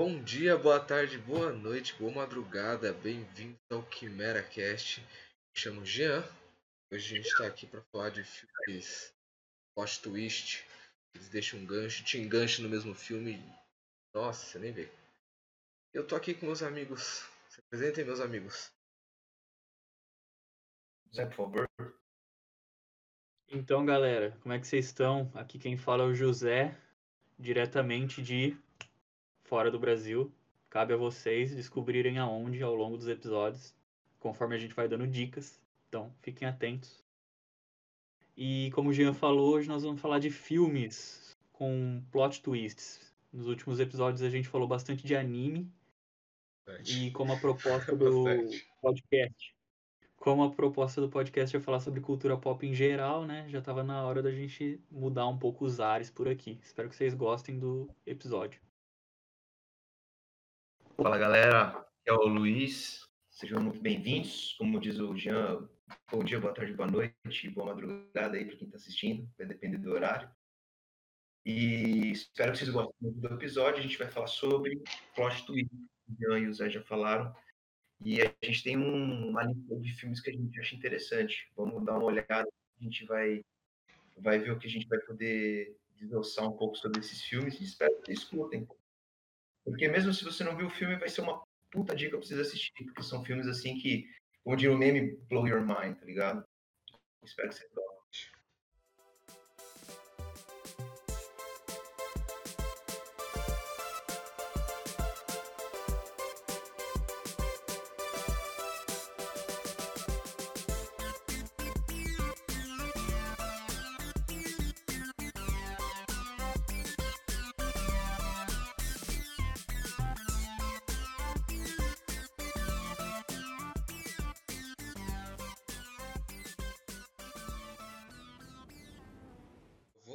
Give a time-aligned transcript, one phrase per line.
[0.00, 5.00] Bom dia, boa tarde, boa noite, boa madrugada, bem-vindos ao Quimera Cast.
[5.00, 6.22] Me chamo Jean.
[6.88, 9.12] Hoje a gente está aqui para falar de filmes
[9.74, 10.64] plot twist.
[11.12, 13.42] Eles deixam um gancho, te engancham no mesmo filme.
[14.14, 14.88] Nossa, você nem vê.
[15.92, 17.28] Eu tô aqui com meus amigos.
[17.48, 18.70] Se apresentem, meus amigos.
[21.12, 21.68] Zé, por favor.
[23.48, 25.28] Então, galera, como é que vocês estão?
[25.34, 26.80] Aqui quem fala é o José,
[27.36, 28.56] diretamente de
[29.48, 30.30] fora do Brasil.
[30.68, 33.74] Cabe a vocês descobrirem aonde ao longo dos episódios,
[34.20, 35.60] conforme a gente vai dando dicas.
[35.88, 37.02] Então, fiquem atentos.
[38.36, 43.12] E como o Jean falou, hoje nós vamos falar de filmes com plot twists.
[43.32, 45.72] Nos últimos episódios a gente falou bastante de anime
[46.86, 48.68] e como a proposta do Bastante.
[48.82, 49.56] podcast.
[50.16, 53.48] Como a proposta do podcast é falar sobre cultura pop em geral, né?
[53.48, 56.58] Já tava na hora da gente mudar um pouco os ares por aqui.
[56.62, 58.67] Espero que vocês gostem do episódio.
[61.00, 63.06] Fala galera, aqui é o Luiz.
[63.30, 64.54] Sejam muito bem-vindos.
[64.58, 65.68] Como diz o Jean,
[66.10, 69.78] bom dia, boa tarde, boa noite, boa madrugada aí para quem está assistindo, vai depender
[69.78, 70.28] do horário.
[71.46, 73.78] E espero que vocês gostem do episódio.
[73.78, 74.82] A gente vai falar sobre
[75.14, 75.70] plot twist.
[75.72, 77.32] O Jean e o Zé já falaram.
[78.04, 81.48] E a gente tem um- uma lista de filmes que a gente acha interessante.
[81.56, 82.48] Vamos dar uma olhada.
[82.80, 83.44] A gente vai,
[84.16, 87.60] vai ver o que a gente vai poder desdossar um pouco sobre esses filmes.
[87.60, 88.66] Espero que vocês escutem.
[89.68, 92.40] Porque mesmo se você não viu o filme, vai ser uma puta dica pra vocês
[92.40, 94.08] assistirem, porque são filmes assim que,
[94.56, 96.42] diria o meme, blow your mind, tá ligado?
[97.24, 97.70] Espero que vocês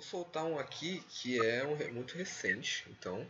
[0.04, 3.26] soltar um aqui que é um muito recente, então.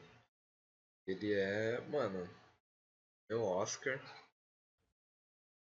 [1.07, 2.28] Ele é, mano,
[3.29, 4.00] é um Oscar.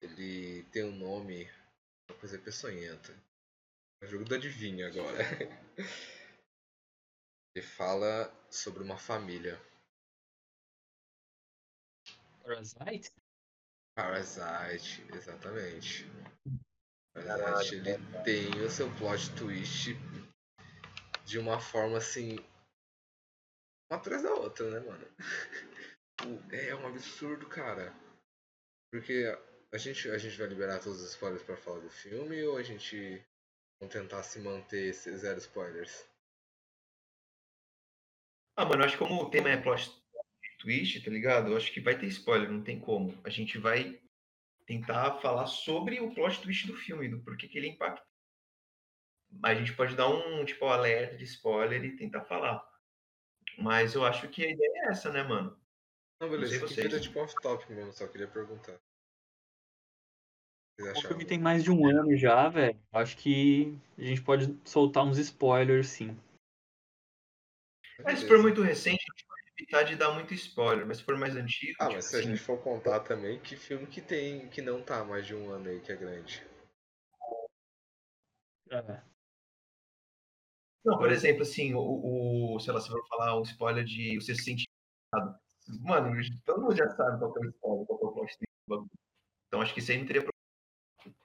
[0.00, 1.44] Ele tem um nome,
[2.08, 3.12] uma coisa peçonhenta.
[4.00, 5.18] É o jogo do adivinho agora.
[7.54, 9.60] Ele fala sobre uma família.
[12.44, 13.12] Parasite?
[13.96, 16.06] Parasite, exatamente.
[17.12, 19.96] Parasite, ele tem o seu plot twist
[21.28, 22.38] de uma forma assim.
[23.90, 25.06] Uma atrás da outra, né, mano?
[26.50, 27.94] É um absurdo, cara.
[28.90, 29.24] Porque
[29.72, 32.62] a gente, a gente vai liberar todos os spoilers pra falar do filme ou a
[32.64, 33.24] gente
[33.80, 36.08] vai tentar se manter zero spoilers?
[38.56, 39.88] Ah, mano, acho que como o tema é plot
[40.58, 41.52] twist, tá ligado?
[41.52, 43.16] Eu acho que vai ter spoiler, não tem como.
[43.22, 44.02] A gente vai
[44.66, 48.04] tentar falar sobre o plot twist do filme, do porquê que ele impacta.
[49.42, 52.66] A gente pode dar um, tipo, alerta de spoiler e tentar falar.
[53.58, 55.58] Mas eu acho que a ideia é essa, né, mano?
[56.20, 56.86] Não, beleza, vocês.
[56.86, 58.78] vira tipo off-topic mesmo, só queria perguntar.
[60.80, 62.80] O que filme tem mais de um ano já, velho.
[62.92, 66.16] Acho que a gente pode soltar uns spoilers, sim.
[68.04, 70.86] Mas se for muito recente, a gente pode evitar de dar muito spoiler.
[70.86, 73.40] Mas se for mais antigo, Ah, tipo mas se a assim, gente for contar também,
[73.40, 76.46] que filme que tem que não tá mais de um ano aí que é grande?
[78.70, 79.17] É.
[80.88, 84.34] Não, por exemplo, assim, o, o sei lá, se for falar um spoiler de você
[84.34, 84.66] se sentir.
[85.82, 88.38] Mano, todo mundo já sabe qual é o spoiler, qual é o plot.
[89.46, 91.22] Então acho que isso aí não teria problema.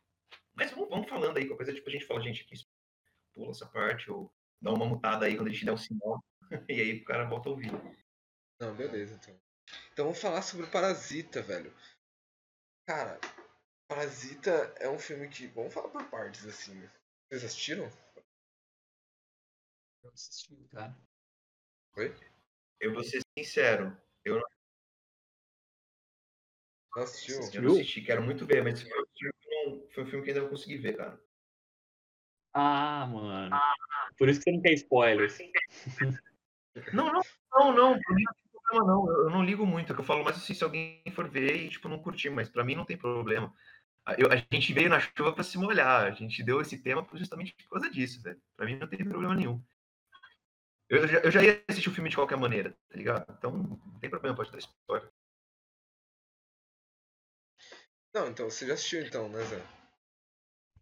[0.53, 2.55] Mas vamos, vamos falando aí, qualquer coisa, tipo, a gente fala, gente, aqui
[3.33, 4.29] pula essa parte, ou
[4.61, 6.21] dá uma mutada aí quando a gente der um sinal,
[6.67, 7.71] e aí o cara volta a ouvir.
[8.59, 9.39] Não, beleza, então.
[9.93, 11.73] Então vamos falar sobre o Parasita, velho.
[12.85, 13.17] Cara,
[13.87, 15.47] Parasita é um filme que.
[15.47, 16.77] Vamos falar por partes, assim.
[17.29, 17.89] Vocês assistiram?
[20.03, 20.97] Eu assisti, cara.
[21.95, 22.13] Oi?
[22.79, 23.95] Eu vou ser sincero,
[24.25, 24.43] eu não,
[26.95, 27.49] Não assistiu?
[27.53, 30.07] eu não assisti, quero muito ver, mas foi um filme que eu não- foi um
[30.07, 31.19] filme que ainda não consegui ver, cara.
[32.53, 33.55] Ah, mano.
[34.17, 35.37] Por isso que você não quer spoilers.
[36.91, 37.21] Não, não,
[37.51, 39.07] não, não, pra mim não tem problema não.
[39.07, 41.69] Eu, não ligo muito, é que eu falo mais assim, se alguém for ver e
[41.69, 43.53] tipo, não curtir, mas pra mim não tem problema.
[44.03, 47.07] A, eu- a gente veio na chuva pra se molhar, a gente deu esse tema
[47.13, 48.41] justamente por causa disso, velho.
[48.57, 49.63] Pra mim não tem problema nenhum.
[50.93, 53.25] Eu já, eu já ia assistir o filme de qualquer maneira, tá ligado?
[53.37, 55.09] Então não tem problema, pode dar spoiler.
[58.13, 59.61] Não, então você já assistiu então, né, Zé?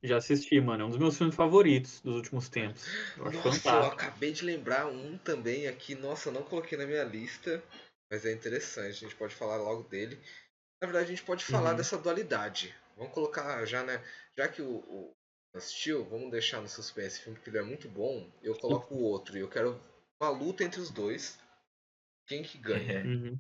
[0.04, 0.84] Já assisti, mano.
[0.84, 3.00] É um dos meus filmes favoritos dos últimos tempos.
[3.18, 3.88] Eu acho Nossa, eu fantástico.
[3.88, 5.96] acabei de lembrar um também aqui.
[5.96, 7.64] Nossa, eu não coloquei na minha lista.
[8.12, 10.18] mas é interessante, a gente pode falar logo dele.
[10.82, 11.78] Na verdade, a gente pode falar Uhum.
[11.78, 12.76] dessa dualidade.
[12.98, 14.04] Vamos colocar já, né?
[14.38, 15.14] Já que o, o
[15.56, 18.32] assistiu, vamos deixar no suspense esse filme, porque ele é muito bom.
[18.42, 19.80] Eu coloco o outro e eu quero
[20.22, 21.40] uma luta entre os dois.
[22.28, 23.00] Quem que ganha?
[23.00, 23.04] É.
[23.04, 23.40] Uhum.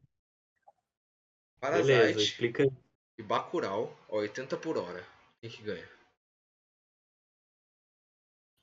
[1.59, 2.63] Parasite Beleza, explica
[3.19, 5.05] e Bacurau a 80 por hora.
[5.39, 5.87] Quem que ganha?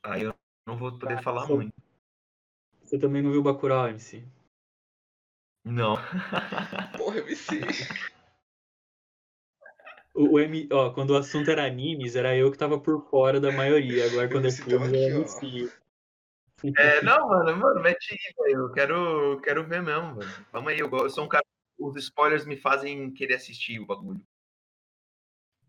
[0.05, 0.35] Aí eu
[0.67, 1.73] não vou poder falar sou- muito.
[2.83, 4.25] Você também não viu Bacurau, MC?
[5.65, 5.97] Não.
[6.97, 7.61] Porra, MC.
[10.15, 13.41] O, o M, ó, quando o assunto era animes, era eu que tava por fora
[13.41, 14.05] da maioria.
[14.07, 15.11] Agora quando é MC tava filme, é.
[15.11, 15.73] MC.
[16.77, 18.63] É, não, mano, mano, mete aí, velho.
[18.67, 20.47] Eu quero, quero ver mesmo, mano.
[20.53, 21.45] Calma aí, eu, sou um cara.
[21.79, 24.21] Os spoilers me fazem querer assistir o bagulho.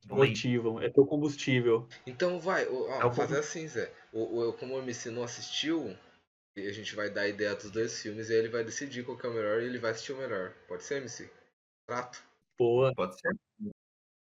[0.06, 0.30] Vamos aí.
[0.30, 1.88] Motivam, é teu combustível.
[2.06, 3.94] Então vai, ó, É fazer assim, Zé.
[4.12, 5.95] O, o- como o MC não assistiu,
[6.57, 9.06] e a gente vai dar a ideia dos dois filmes e aí ele vai decidir
[9.06, 10.53] qual que é o melhor e ele vai assistir o melhor.
[10.68, 11.30] Pode ser, MC?
[11.88, 12.24] Trato?
[12.57, 12.94] Boa.
[12.95, 13.35] Pode ser.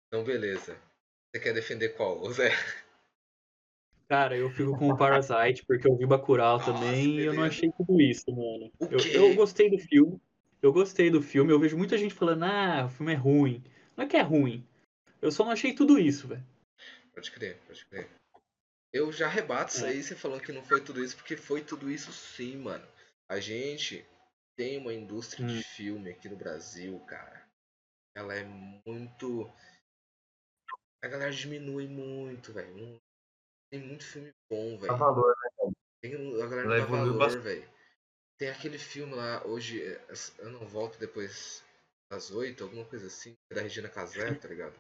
[0.06, 0.78] Então beleza.
[1.34, 2.50] Você quer defender qual, ô Zé?
[4.12, 7.44] Cara, eu fico com o Parasite, porque eu vi Bacurau Nossa, também e eu não
[7.44, 8.70] achei tudo isso, mano.
[8.90, 10.20] Eu, eu gostei do filme.
[10.60, 11.50] Eu gostei do filme.
[11.50, 13.64] Eu vejo muita gente falando, ah, o filme é ruim.
[13.96, 14.68] Não é que é ruim.
[15.22, 16.44] Eu só não achei tudo isso, velho.
[17.14, 18.06] Pode crer, pode crer.
[18.92, 19.88] Eu já rebato isso É.
[19.88, 22.86] aí, você falando que não foi tudo isso, porque foi tudo isso sim, mano.
[23.30, 24.04] A gente
[24.58, 25.62] tem uma indústria de Hum.
[25.74, 27.48] filme aqui no Brasil, cara.
[28.14, 28.44] Ela é
[28.86, 29.50] muito.
[31.02, 33.00] A galera diminui muito, velho.
[33.72, 34.98] Não- Tem muito filme bom, Dá velho.
[34.98, 35.72] valor, né?
[36.02, 37.68] Tem, a galera Ela dá evoluiu valor, velho.
[38.38, 40.00] Tem aquele filme lá, hoje, é,
[40.38, 41.62] eu não volto depois
[42.10, 44.74] das oito, alguma coisa assim, da Regina Casé, tá ligado?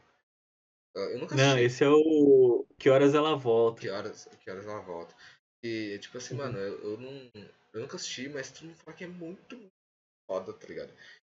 [0.94, 1.64] Eu nunca Não, assisti.
[1.64, 2.66] esse é o.
[2.78, 3.80] Que horas ela volta?
[3.80, 5.14] Que horas, que horas ela volta.
[5.62, 6.40] E, tipo assim, Uhum.
[6.40, 7.30] mano, eu, eu não.
[7.72, 9.72] Eu nunca assisti, mas todo mundo fala que é muito, muito
[10.28, 10.92] foda, tá ligado?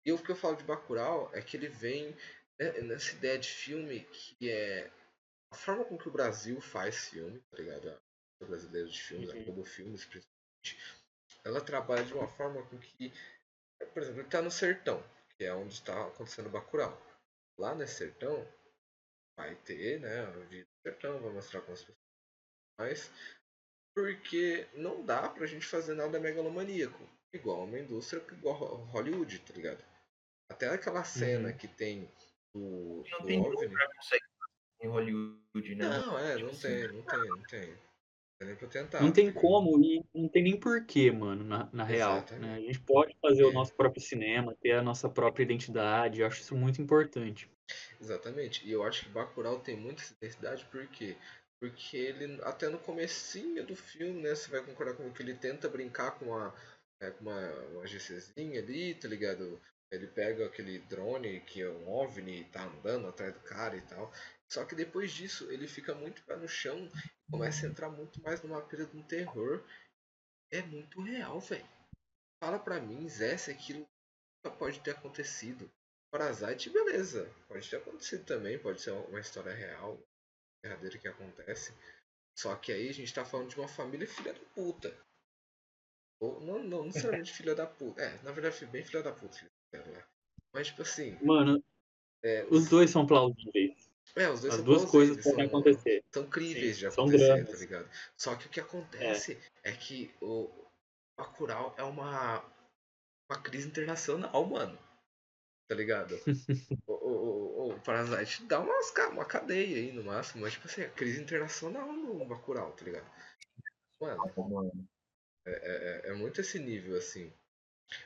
[0.06, 2.16] E o que eu falo de Bacurau é que ele vem
[2.58, 4.90] né, nessa ideia de filme que é
[5.52, 7.90] a forma com que o Brasil faz filme, tá ligado?
[8.40, 9.44] A brasileira de filmes, a Uhum.
[9.44, 10.96] Globo Filmes, principalmente,
[11.44, 13.12] ela trabalha de uma forma com que,
[13.93, 15.04] por exemplo, ele tá no sertão,
[15.37, 16.99] que é onde está acontecendo Bacurau.
[17.58, 18.49] Lá nesse sertão,
[19.38, 21.99] vai ter, né, a vida do sertão, vai mostrar como as pessoas
[22.81, 23.10] mais
[23.94, 29.84] porque não dá pra gente fazer nada megalomaníaco, igual uma indústria igual Hollywood, tá ligado?
[30.50, 31.58] Até aquela cena Uhum.
[31.58, 32.10] que tem
[32.54, 33.75] do, Não do tem OVNI.
[34.00, 34.20] fazer
[34.82, 35.88] em Hollywood, né?
[35.88, 37.69] Não, é, Tipo não assim, tem, não tem, não tem.
[37.69, 37.76] Não
[38.38, 39.00] tem nem pra tentar.
[39.00, 42.25] Não tem como e não tem nem porquê, mano, na, na real.
[42.40, 42.56] Né?
[42.56, 43.46] A gente pode fazer É.
[43.46, 46.20] o nosso próprio cinema, ter a nossa própria identidade.
[46.20, 47.49] Eu acho isso muito importante.
[48.00, 48.67] Exatamente.
[48.67, 51.17] E eu acho que Bacurau tem muita identidade, por quê?
[51.61, 55.68] Porque ele, até no comecinho do filme, né, você vai concordar comigo que ele tenta
[55.68, 56.52] brincar com uma,
[57.00, 59.61] é, com uma, uma GCzinha ali, tá ligado?
[59.92, 63.83] Ele pega aquele drone que é um OVNI e tá andando atrás do cara e
[63.83, 64.11] tal.
[64.52, 66.76] Só que depois disso ele fica muito pé no chão
[67.26, 69.64] e começa a entrar muito mais numa pira de um terror.
[70.52, 71.66] É muito real, velho.
[72.38, 73.78] Fala pra mim, Zé, se aquilo
[74.44, 75.73] nunca pode ter acontecido.
[76.12, 77.35] Parasite, beleza.
[77.49, 79.99] Pode ter acontecido também, pode ser uma história real,
[80.62, 81.73] verdadeira que acontece.
[82.38, 84.94] Só que aí a gente tá falando de uma família filha da puta.
[86.21, 88.02] Ou não, não necessariamente filha da puta.
[88.02, 89.35] É, na verdade, bem filha da puta.
[89.35, 90.09] filha da puta?
[90.52, 91.64] Mas tipo assim, Mano,
[92.23, 93.72] é, os dois são plausíveis.
[94.16, 96.04] É, os dois As são duas coisas plausíveis, podem são- acontecer.
[96.12, 97.50] São críveis Sim, de acontecer, dramas.
[97.50, 97.90] tá ligado?
[98.16, 100.50] Só que o que acontece é, que o
[101.19, 102.45] Bacurau é uma,
[103.31, 104.78] uma crise internacional, mano.
[105.69, 106.19] Tá ligado?
[106.87, 110.83] o, o, o, o Parasite dá umas, uma cadeia aí no máximo, mas tipo assim,
[110.83, 113.11] é crise internacional no Bacurau, tá ligado?
[114.00, 114.88] Mano, Mano,
[115.47, 117.33] é, é muito esse nível, assim.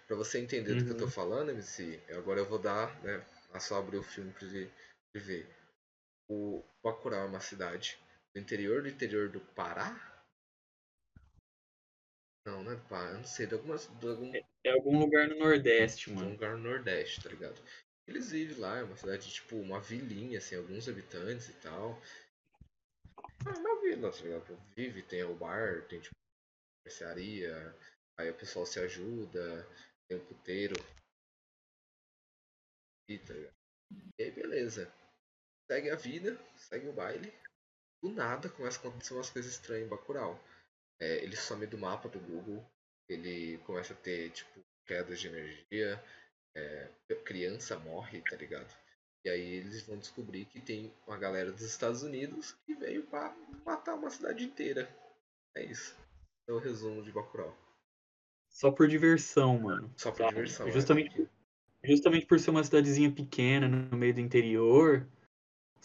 [0.06, 1.10] Pra você entender do que eu tô Uhum.
[1.10, 3.24] falando, MC, agora eu vou dar, né?
[3.54, 5.56] É só abrir o filme pra ele pra ele ver.
[6.28, 7.98] O Bacurau é uma cidade
[8.34, 10.24] do interior do interior do Pará?
[12.46, 14.32] Não, não é do Pará, eu não sei, de, algumas, de algum
[14.64, 16.30] É algum lugar no Nordeste, de um mano.
[16.30, 17.60] lugar no Nordeste, tá ligado?
[18.06, 22.00] Eles vivem lá, é uma cidade, tipo, uma vilinha, assim, alguns habitantes e tal.
[23.46, 24.56] É uma vila, tá ligado?
[24.76, 26.14] Vive, tem o bar, tem, tipo,
[26.86, 27.76] mercearia,
[28.18, 29.66] aí o pessoal se ajuda,
[30.08, 30.76] tem um puteiro.
[33.08, 33.54] E, tá ligado?
[34.18, 34.92] E aí, beleza.
[35.66, 37.32] Segue a vida, segue o baile.
[38.02, 40.40] Do nada começa a acontecer umas coisas estranhas em Bacurau.
[41.00, 42.64] É, ele some do mapa do Google,
[43.08, 46.02] ele começa a ter, tipo, quedas de energia,
[46.54, 46.88] é,
[47.24, 48.72] criança morre, tá ligado?
[49.24, 53.36] E aí eles vão descobrir que tem uma galera dos Estados Unidos que veio pra
[53.64, 54.88] matar uma cidade inteira.
[55.56, 55.96] É isso.
[56.48, 57.56] É o resumo de Bacurau.
[58.48, 59.92] Só por diversão, mano.
[59.96, 60.34] Só por Sabe?
[60.34, 60.66] diversão.
[60.66, 60.72] né?
[60.72, 61.28] Justamente,
[61.84, 65.06] justamente por ser uma cidadezinha pequena no meio do interior,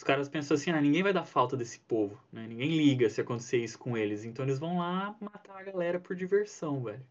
[0.01, 2.47] os caras pensam assim, ah, ninguém vai dar falta desse povo, né?
[2.47, 4.25] Ninguém liga se acontecer isso com eles.
[4.25, 7.05] Então eles vão lá matar a galera por diversão, velho.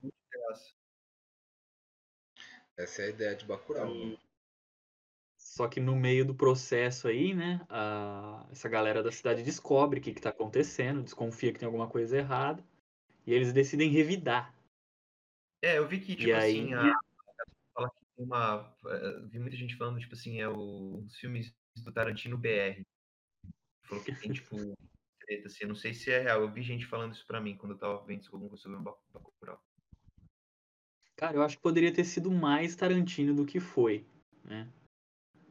[2.76, 3.88] Essa é a ideia de Bacurau.
[3.94, 4.18] E-
[5.38, 10.02] Só que no meio do processo aí, né, a- essa galera da cidade descobre o
[10.02, 12.64] que, que tá acontecendo, desconfia que tem alguma coisa errada,
[13.24, 14.52] e eles decidem revidar.
[15.62, 16.92] É, eu vi que, tipo E aí- assim, a,
[17.72, 18.76] fala que tem uma.
[18.86, 22.82] eh, Vi muita gente falando, tipo assim, é o- os filmes do Tarantino BR.
[23.84, 24.56] Falou que tem, tipo,
[25.20, 26.40] treta, assim, eu não sei se é real.
[26.42, 28.80] Eu vi gente falando isso pra mim quando eu tava vendo alguma coisa sobre o
[28.82, 29.62] Bacu- Bacurau.
[31.16, 34.06] Cara, eu acho que poderia ter sido mais Tarantino do que foi,
[34.44, 34.68] né?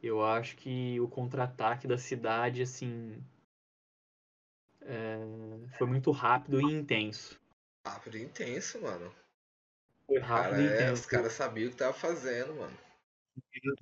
[0.02, 3.22] Eu acho que o contra-ataque da cidade, assim,
[4.80, 5.18] é,
[5.76, 7.38] foi muito rápido e intenso.
[7.86, 9.14] Rápido e intenso, mano.
[10.06, 11.02] Foi Cara, rápido e é, intenso.
[11.02, 12.76] os caras sabiam o que tava fazendo, mano.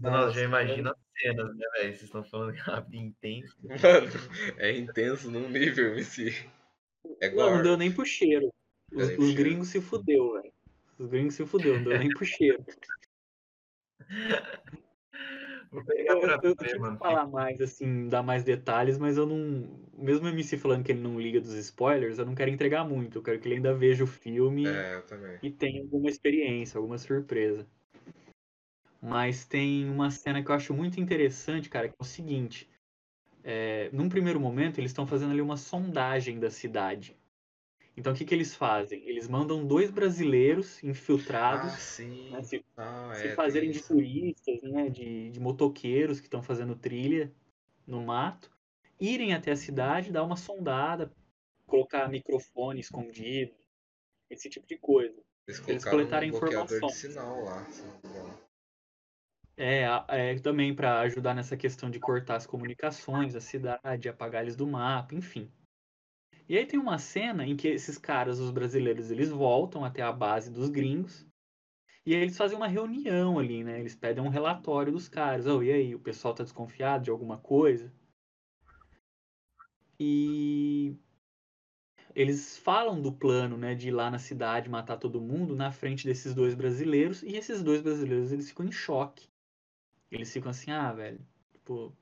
[0.00, 1.88] Nossa, já imagina as cenas, né, velho?
[1.90, 3.56] Vocês estão falando rápido e intenso.
[3.62, 4.08] Mano,
[4.58, 6.34] é intenso num nível, MC.
[7.20, 8.52] É Não, não deu nem pro cheiro.
[8.92, 9.34] Os, os cheiro.
[9.34, 10.52] gringos se fudeu, velho.
[10.98, 12.64] Os gringos se fudeu, não deu nem pro cheiro.
[15.70, 16.94] Vou pegar Eu, pra eu, eu ver, mano.
[16.94, 19.86] que falar mais, assim, dar mais detalhes, mas eu não.
[19.92, 23.18] Mesmo o MC falando que ele não liga dos spoilers, eu não quero entregar muito.
[23.18, 25.02] Eu quero que ele ainda veja o filme É,
[25.42, 27.66] e tenha alguma experiência, alguma surpresa.
[29.00, 32.69] Mas tem uma cena que eu acho muito interessante, cara, que é o seguinte.
[33.45, 37.17] É, num primeiro momento, eles estão fazendo ali uma sondagem da cidade.
[37.97, 39.02] Então, o que, que eles fazem?
[39.09, 42.31] Eles mandam dois brasileiros Ah, infiltrados sim.
[42.31, 46.76] né, se Ah, se é, fazerem de turistas, né, de, de motoqueiros que estão fazendo
[46.76, 47.33] trilha
[47.87, 48.50] no mato,
[49.00, 51.11] irem até a cidade, dar uma sondada,
[51.67, 53.52] colocar microfone escondido,
[54.31, 55.21] esse tipo de coisa.
[55.47, 57.64] Eles eles coletarem um bloqueador de sinal lá.
[57.64, 58.48] se não.
[59.58, 64.42] É, a- é também para ajudar nessa questão de cortar as comunicações da cidade, apagar
[64.42, 65.50] eles do mapa, enfim.
[66.48, 70.12] E aí tem uma cena em que esses caras, os brasileiros, eles voltam até a
[70.12, 71.26] base dos gringos
[72.06, 73.80] e aí eles fazem uma reunião ali, né?
[73.80, 75.46] Eles pedem um relatório dos caras.
[75.46, 77.92] Oh, e aí, o pessoal tá desconfiado de alguma coisa?
[79.98, 80.96] E
[82.14, 86.04] eles falam do plano, né, de ir lá na cidade matar todo mundo na frente
[86.04, 89.26] desses dois brasileiros e esses dois brasileiros eles ficam em choque.
[90.10, 91.96] Eles ficam assim, ah, velho, tipo,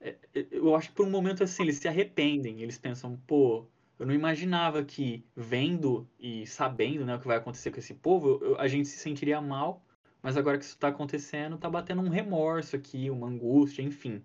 [0.00, 3.66] é- é- eu acho que por um momento assim eles se arrependem, eles pensam, pô,
[3.98, 8.38] eu não imaginava que vendo e sabendo, né, o que vai acontecer com esse povo,
[8.42, 9.84] eu- a gente se sentiria mal,
[10.22, 14.24] mas agora que isso tá acontecendo, tá batendo um remorso aqui, uma angústia, enfim.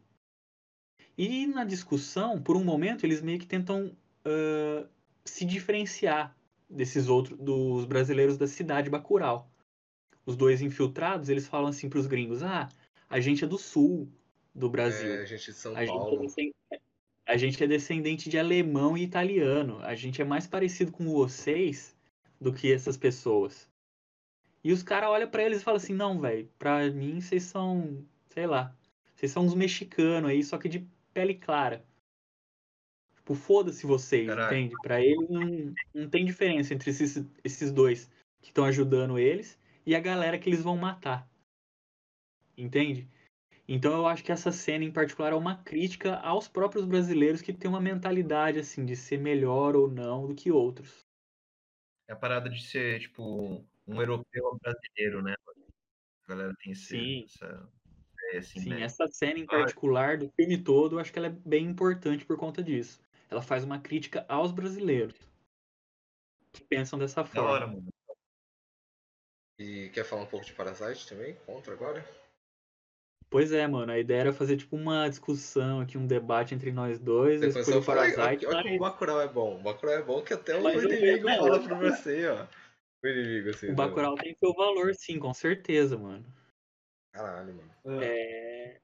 [1.18, 4.88] E na discussão, por um momento, eles meio que tentam ah,
[5.26, 6.38] se diferenciar
[6.70, 9.53] desses outros, dos brasileiros da cidade Bacurau.
[10.26, 12.70] Os dois infiltrados, eles falam assim pros gringos, ah,
[13.10, 14.08] a gente é do sul
[14.56, 15.12] do Brasil.
[15.14, 16.22] É, gente de São A gente, é Paulo.
[16.22, 16.54] descen-
[17.26, 19.80] a gente é descendente de alemão e italiano.
[19.82, 21.96] A gente é mais parecido com vocês
[22.40, 23.70] do que essas pessoas.
[24.64, 28.06] E os caras olham pra eles e falam assim: não, velho, pra mim vocês são,
[28.30, 28.74] sei lá,
[29.16, 31.86] vocês são uns mexicanos aí, só que de pele clara.
[33.16, 34.56] Tipo, foda-se vocês, Caraca.
[34.58, 34.76] entende?
[34.82, 38.10] Pra eles não, não tem diferença entre esses, esses dois
[38.42, 41.30] que estão ajudando eles e a galera que eles vão matar.
[42.58, 43.10] Entende?
[43.68, 47.54] Então eu acho que essa cena em particular é uma crítica aos próprios brasileiros que
[47.54, 51.08] têm uma mentalidade assim de ser melhor ou não do que outros.
[52.08, 55.34] É a parada de ser, tipo, um europeu brasileiro, né?
[56.26, 57.26] A galera tem esse, Sim.
[57.26, 57.70] essa
[58.20, 58.82] ideia, assim, Sim, né?
[58.82, 59.66] essa cena em Ah.
[59.66, 63.02] particular do filme todo, eu acho que ela é bem importante por conta disso.
[63.30, 65.16] Ela faz uma crítica aos brasileiros
[66.54, 67.44] que pensam dessa Da forma.
[67.44, 67.93] hora, mano.
[69.64, 71.36] E quer falar um pouco de Parasite também?
[71.46, 72.04] Contra agora?
[73.30, 77.00] Pois é, mano, a ideia era fazer tipo uma discussão aqui, um debate entre nós
[77.00, 79.56] dois, eu escolhi eu o Parasite, olha mas- como o Bacurau é bom.
[79.60, 82.46] O Bacurau é bom que até o Mas inimigo fala eu- pra você, ó.
[83.04, 83.68] O inimigo, assim.
[83.68, 86.26] o do- Bacurau tem seu valor sim, com certeza, mano.
[87.14, 88.02] Caralho, mano.
[88.04, 88.82] É...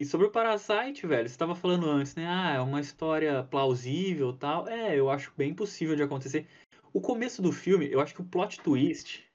[0.00, 2.26] E sobre o Parasite, velho, você tava falando antes, né?
[2.26, 4.68] Ah, é uma história plausível e tal.
[4.68, 6.46] É, eu acho bem possível de acontecer.
[6.92, 9.25] O começo do filme, eu acho que o plot twist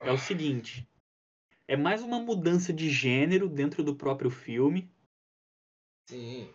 [0.00, 0.88] é o seguinte.
[1.66, 4.90] É mais uma mudança de gênero dentro do próprio filme.
[6.08, 6.50] Sim.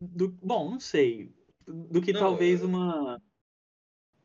[0.00, 1.32] Do, bom, não sei.
[1.66, 3.22] Do que Não, talvez eu- uma.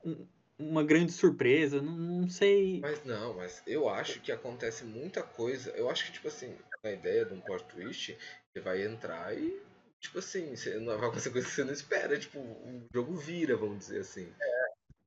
[0.04, 0.28] um-
[0.60, 1.82] Uma grande surpresa.
[1.82, 2.80] Não, não sei.
[2.82, 5.72] Mas não, mas eu acho que acontece muita coisa.
[5.72, 8.16] Eu acho que, tipo assim, a ideia de um plot twist,
[8.54, 9.60] você vai entrar e,
[10.00, 12.20] tipo assim, você não vai acontecer coisa que você não espera.
[12.20, 14.32] Tipo, o jogo vira, vamos dizer assim.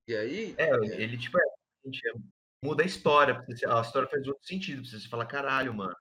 [0.08, 0.70] E aí, É,
[1.00, 1.53] ele, tipo, é, é
[2.64, 3.44] muda a história.
[3.68, 4.82] A história faz outro sentido.
[4.82, 5.94] Pra você falar, caralho, mano.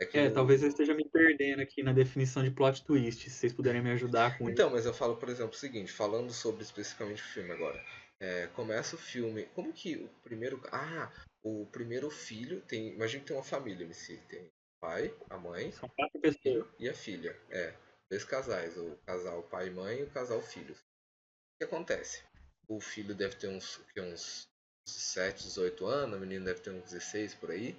[0.00, 3.28] É, que é talvez eu esteja me perdendo aqui na definição de plot twist.
[3.28, 4.76] Se vocês puderem me ajudar com então, isso.
[4.76, 7.84] mas eu falo, por exemplo, o seguinte, falando sobre especificamente o filme agora.
[8.20, 9.46] É, começa o filme.
[9.54, 10.60] Como que o primeiro.
[10.70, 11.10] Ah,
[11.42, 12.94] o primeiro filho tem.
[12.94, 14.16] Imagina que tem uma família, MC.
[14.28, 14.50] Tem o
[14.80, 15.72] pai, a mãe.
[15.72, 16.66] São quatro pessoas.
[16.78, 17.36] E a filha.
[17.50, 17.74] É.
[18.10, 18.76] Dois casais.
[18.76, 20.78] O casal pai e mãe e o casal filhos.
[20.78, 22.22] O que acontece?
[22.68, 24.47] O filho deve ter uns, uns
[24.92, 27.76] 17, 18 anos, a menina deve ter uns 16 por aí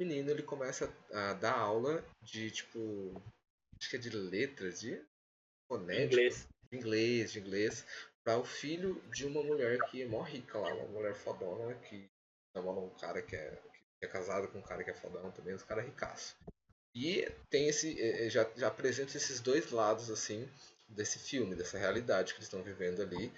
[0.00, 3.22] menino ele começa a dar aula de tipo.
[3.78, 5.02] Acho que é de letras, de
[5.68, 6.14] fonético.
[6.14, 6.48] Inglês.
[6.70, 7.86] De inglês, de inglês.
[8.24, 12.06] Para o filho de uma mulher que é mó rica lá, uma mulher fodona que
[12.54, 13.50] namora um cara que é,
[13.98, 16.34] que é casado com um cara que é fodão também, os caras ricaços.
[16.94, 18.28] E tem esse.
[18.30, 20.48] Já, já apresenta esses dois lados assim
[20.88, 23.32] desse filme, dessa realidade que eles estão vivendo ali,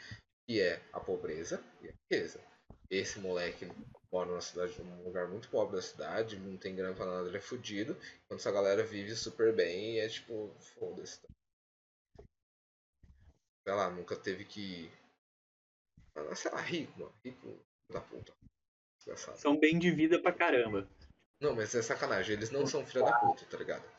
[0.47, 2.40] que é a pobreza e a riqueza.
[2.92, 3.66] Esse moleque
[4.12, 7.38] mora numa cidade, num lugar muito pobre da cidade, não tem grana pra nada, ele
[7.38, 7.96] é fudido.
[8.26, 11.18] Enquanto essa galera vive super bem e é tipo, foda-se.
[13.64, 14.92] Sei lá, nunca teve que.
[16.34, 17.14] Sei lá, rico, mano.
[17.25, 18.34] Rico da puta.
[18.99, 19.38] Desgraçado.
[19.38, 20.87] São bem de vida pra caramba.
[21.40, 22.37] Não, mas é sacanagem.
[22.37, 23.90] Eles não são filha da puta, tá ligado?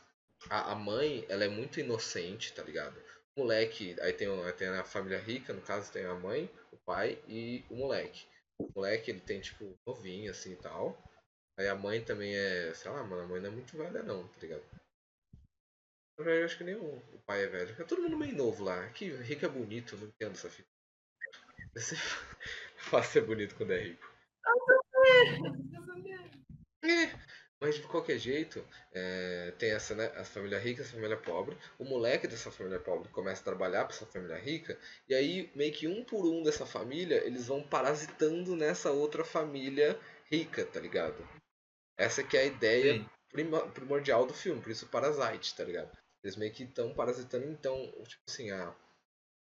[0.51, 3.01] A, a mãe, ela é muito inocente, tá ligado?
[3.35, 7.19] O moleque, aí tem, tem a família rica, no caso tem a mãe, o pai
[7.27, 8.31] e o moleque.
[8.65, 11.01] O moleque, ele tem, tipo, novinho, assim, e tal.
[11.57, 14.27] Aí a mãe também é, sei lá, mano, a mãe não é muito velha não,
[14.27, 14.63] tá ligado?
[16.17, 17.75] Eu acho que nem o, pai é velho.
[17.79, 18.87] É todo mundo meio novo lá.
[18.89, 20.69] Que rico é bonito, não entendo essa fita.
[22.77, 24.13] Faz ser bonito quando é rico.
[27.63, 30.07] Mas de qualquer jeito, é, tem essa, né?
[30.17, 31.57] A família rica e a família pobre.
[31.79, 34.77] O moleque dessa família pobre começa a trabalhar para essa família rica.
[35.07, 39.97] E aí, meio que um por um dessa família, eles vão parasitando nessa outra família
[40.29, 41.25] rica, tá ligado?
[41.97, 43.09] Essa que é a ideia
[43.73, 45.97] primordial do filme, por isso Parasite, tá ligado?
[46.21, 48.75] Eles meio que estão parasitando, então, tipo assim, a,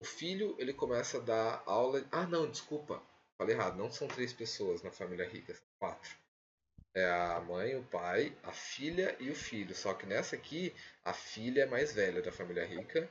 [0.02, 2.06] o filho ele começa a dar aula.
[2.12, 3.02] Ah, não, desculpa,
[3.38, 6.12] falei errado, não são três pessoas na família rica, são quatro.
[6.94, 9.74] É a mãe, o pai, a filha e o filho.
[9.74, 10.74] Só que nessa aqui,
[11.06, 13.10] a filha é mais velha da família rica.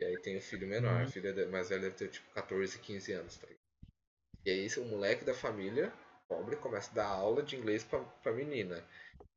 [0.00, 0.96] E aí tem o filho menor.
[0.96, 1.04] Uhum.
[1.04, 3.36] A filha mais velha deve ter tipo 14, 15 anos.
[3.36, 3.46] Tá
[4.44, 5.92] e aí o moleque da família
[6.28, 8.84] pobre começa a dar aula de inglês pra, pra menina.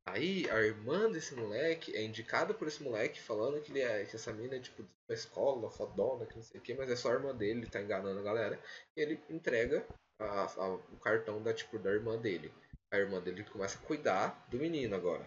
[0.06, 4.16] Aí a irmã desse moleque é indicada por esse moleque falando que, ele é, que
[4.16, 6.96] essa menina é tipo de uma escola, fodona, que não sei o que, mas é
[6.96, 8.60] só a irmã dele, ele tá enganando a galera.
[8.96, 9.86] E ele entrega
[10.18, 12.52] a, a, o cartão da, tipo, da irmã dele
[12.94, 15.26] a irmã dele começa a cuidar do menino agora.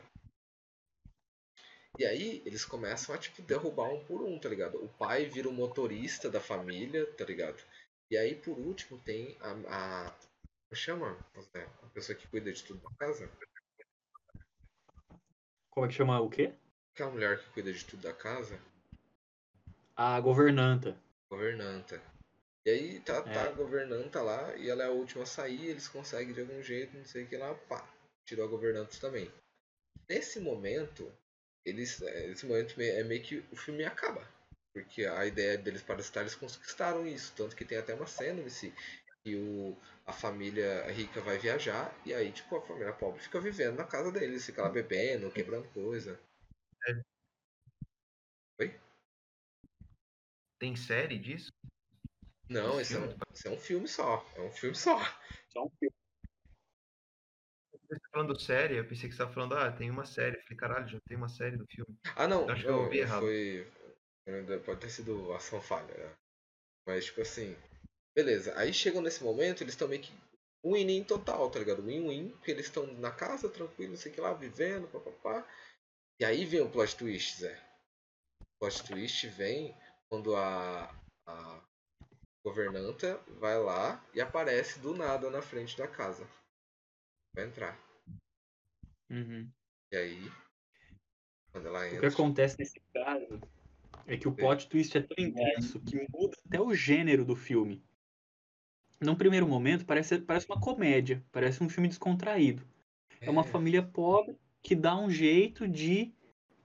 [1.97, 4.83] E aí eles começam a tipo derrubar um por um, tá ligado?
[4.83, 7.61] O pai vira o motorista da família, tá ligado?
[8.09, 10.05] E aí por último tem a.
[10.07, 11.17] a como chama?
[11.83, 13.29] A pessoa que cuida de tudo da casa.
[15.69, 16.53] Como é que chama o quê?
[16.93, 18.59] Aquela mulher que cuida de tudo da casa.
[19.95, 20.97] A governanta.
[21.29, 22.01] Governanta.
[22.65, 23.53] E aí tá, tá é.
[23.53, 26.97] governando, tá lá, e ela é a última a sair, eles conseguem de algum jeito,
[26.97, 27.87] não sei o que lá, pá,
[28.25, 29.31] tirou a governanta também.
[30.09, 31.11] Nesse momento,
[31.65, 34.27] eles, é, esse momento é meio que o filme acaba.
[34.73, 37.33] Porque a ideia deles para estar, eles conquistaram isso.
[37.35, 38.73] Tanto que tem até uma cena nesse
[39.23, 43.75] que o, a família rica vai viajar e aí, tipo, a família pobre fica vivendo
[43.75, 46.17] na casa deles, fica lá bebendo, quebrando coisa.
[46.87, 47.01] É.
[48.61, 48.79] Oi?
[50.59, 51.49] Tem série disso?
[52.49, 54.25] Não, esse é, um, esse é um filme só.
[54.35, 54.97] É um filme só.
[55.49, 55.93] Só um filme.
[57.71, 60.37] Você tá falando série, eu pensei que você estava falando, ah, tem uma série.
[60.37, 61.97] Eu falei, caralho, já tem uma série do filme.
[62.15, 62.43] Ah, não.
[62.43, 63.21] Eu acho não, que eu ouvi errado.
[63.21, 63.71] Foi...
[64.65, 66.15] Pode ter sido ação falha, né?
[66.85, 67.55] Mas, tipo assim,
[68.15, 68.57] beleza.
[68.57, 70.11] Aí chegam nesse momento, eles estão meio que
[70.65, 71.83] win-win total, tá ligado?
[71.83, 75.47] Win-win, porque eles estão na casa, tranquilo, não sei o que lá, vivendo, papapá.
[76.19, 77.57] E aí vem o plot twist, Zé.
[78.41, 79.73] O plot twist vem
[80.09, 80.93] quando a,
[81.25, 81.63] a
[82.47, 86.25] governanta vai lá e aparece do nada na frente da casa.
[87.35, 87.77] Vai entrar.
[89.09, 89.49] Uhum.
[89.91, 90.31] E aí,
[91.51, 91.97] quando ela entra.
[91.97, 93.41] O que acontece nesse caso
[94.05, 97.83] é que o plot twist é tão intenso que muda até o gênero do filme.
[98.99, 102.65] Num primeiro momento, parece, parece uma comédia, parece um filme descontraído.
[103.19, 106.13] É, é uma família pobre que dá um jeito de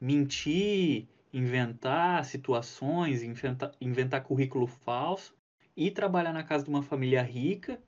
[0.01, 5.37] mentir, inventar situações, inventar, inventar currículo falso
[5.77, 7.83] ir trabalhar na casa de uma família rica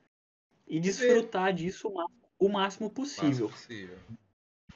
[0.67, 1.93] e desfrutar disso
[2.39, 3.49] o máximo possível.
[3.49, 3.99] possível.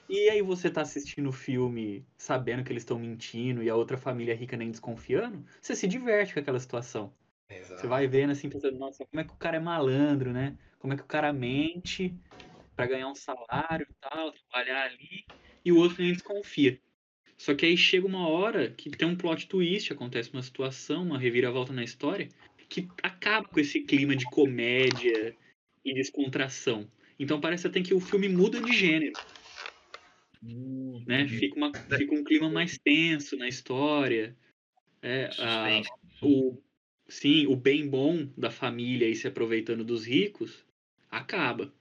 [0.08, 3.98] E aí você tá assistindo o filme sabendo que eles estão mentindo e a outra
[3.98, 7.12] família rica nem desconfiando, você se diverte com aquela situação.
[7.50, 7.80] Exato.
[7.80, 10.56] Você vai vendo assim, pensando, nossa, como é que o cara é malandro, né?
[10.78, 12.14] Como é que o cara mente
[12.74, 15.26] para ganhar um salário e tal, trabalhar ali,
[15.64, 16.80] e o outro nem desconfia.
[17.36, 21.18] Só que aí chega uma hora que tem um plot twist, acontece uma situação, uma
[21.18, 22.28] reviravolta na história,
[22.68, 25.36] que acaba com esse clima de comédia
[25.84, 26.90] e descontração.
[27.18, 29.16] Então parece até que o filme muda de gênero.
[30.42, 31.26] Hum, Né?
[31.28, 34.36] Fica, uma, fica um clima mais tenso na história.
[35.02, 35.82] É, a-
[36.22, 36.60] o,
[37.08, 40.64] sim, o bem bom da família e se aproveitando dos ricos
[41.10, 41.72] acaba.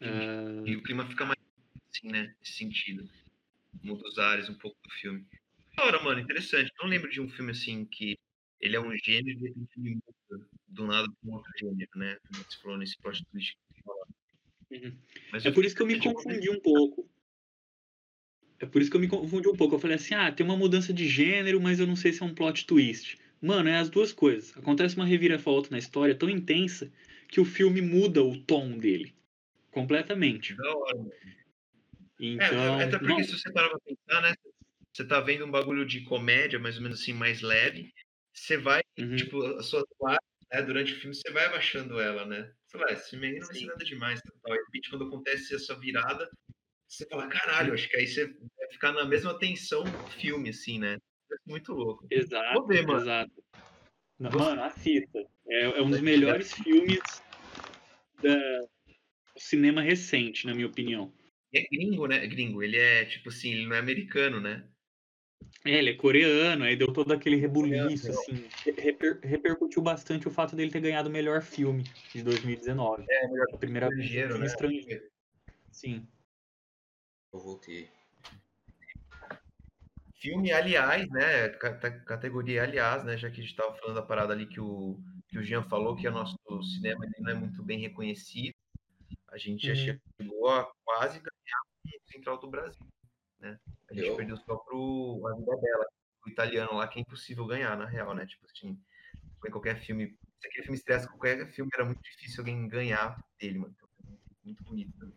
[0.00, 1.38] Ah, E o clima fica mais
[1.94, 2.34] assim, né?
[2.40, 3.08] Nesse sentido.
[3.82, 5.26] Muda os ares um pouco do filme.
[5.78, 6.72] Ora, mano, interessante.
[6.80, 8.16] Não lembro de um filme assim que
[8.60, 11.90] ele é um gênero e de repente ele muda do nada para um outro gênero,
[11.96, 12.16] né?
[12.28, 13.56] Como você falou nesse plot twist.
[13.56, 14.06] que você falou.
[14.70, 14.98] Uhum.
[15.44, 17.08] É por isso que eu me confundi um pouco.
[18.58, 19.74] É por isso que eu me confundi um pouco.
[19.74, 22.26] Eu falei assim, ah, tem uma mudança de gênero, mas eu não sei se é
[22.26, 23.18] um plot twist.
[23.40, 24.56] Mano, é as duas coisas.
[24.56, 26.90] Acontece uma reviravolta na história tão intensa
[27.28, 29.14] que o filme muda o tom dele.
[29.70, 30.54] Completamente.
[30.54, 30.96] Da hora.
[30.96, 31.12] mano.
[32.18, 34.34] Então, é, até porque não- se você parar pra pensar, né?
[34.92, 37.92] Você tá vendo um bagulho de comédia, mais ou menos assim, mais leve.
[38.36, 39.16] Você vai, Uhum.
[39.16, 40.20] tipo, a sua classe,
[40.52, 42.52] né, durante o filme, você vai abaixando ela, né?
[42.66, 44.20] Você vai, esse aí não vai ser nada demais.
[44.22, 44.54] Tal.
[44.54, 46.28] E, de repente, quando acontece essa virada,
[46.86, 50.78] você fala, caralho, acho que aí você vai ficar na mesma tensão do filme, assim,
[50.78, 50.94] né?
[50.94, 52.06] É muito louco.
[52.10, 53.00] Exato, Vou ver, mano.
[53.00, 53.32] exato.
[54.18, 55.18] Não, Mano, assista.
[55.48, 57.00] É, é um dos Vai melhores filmes
[58.22, 58.60] da-
[59.34, 61.12] do cinema recente, na minha opinião.
[61.54, 62.24] É gringo, né?
[62.24, 62.62] É gringo.
[62.62, 64.68] Ele é, tipo assim, ele não é americano, né?
[65.64, 68.48] É, ele é coreano, aí deu todo aquele rebuliço, assim.
[68.64, 73.04] Reper- repercutiu bastante o fato dele ter ganhado o melhor filme de 2019.
[73.08, 74.46] É, melhor a primeira vez um estrangeiro, filme né?
[74.46, 75.10] estrangeiro.
[75.70, 76.08] Sim.
[77.32, 77.90] Eu voltei.
[80.14, 81.48] Filme, aliás, né?
[81.50, 83.16] cate- Categoria aliás, né?
[83.16, 85.94] Já que a gente estava falando da parada ali que o, que o Jean falou,
[85.94, 88.54] que o nosso cinema não é muito bem reconhecido.
[89.28, 89.98] A gente já Uhum.
[90.22, 91.60] chegou a quase ganhar
[92.06, 92.86] o Central do Brasil,
[93.38, 93.58] né?
[93.90, 94.16] A gente Eu?
[94.16, 95.86] perdeu só pro A Vida Bela,
[96.26, 98.26] o italiano lá, que é impossível ganhar, na real, né?
[98.26, 98.78] Tipo assim,
[99.46, 103.58] em qualquer filme, se aquele filme estressa qualquer filme, era muito difícil alguém ganhar dele,
[103.58, 103.74] mano.
[103.76, 104.92] Então, muito bonito.
[104.98, 105.12] né?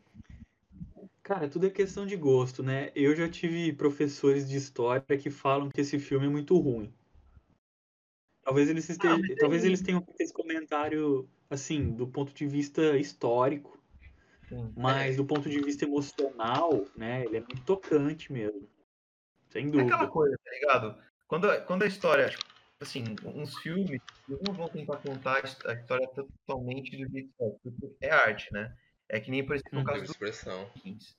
[1.23, 2.91] Cara, tudo é questão de gosto, né?
[2.95, 6.93] Eu já tive professores de história que falam que esse filme é muito ruim.
[8.43, 13.78] Talvez eles, estejam, mas talvez eles tenham esse comentário, assim, do ponto de vista histórico,
[14.49, 14.73] Sim.
[14.75, 17.23] mas do ponto de vista emocional, né?
[17.25, 18.67] Ele é muito tocante mesmo.
[19.49, 20.07] Sem É aquela dúvida.
[20.11, 21.03] coisa, tá ligado?
[21.27, 22.43] Quando, a- quando a história, tipo,
[22.81, 27.31] assim, uns filmes, eles não vão tentar contar a his- a história totalmente do jeito
[27.37, 28.75] certo, porque é arte, né?
[29.07, 30.71] É que nem, por exemplo, no caso Teve do expressão.
[30.75, 31.15] Vikings.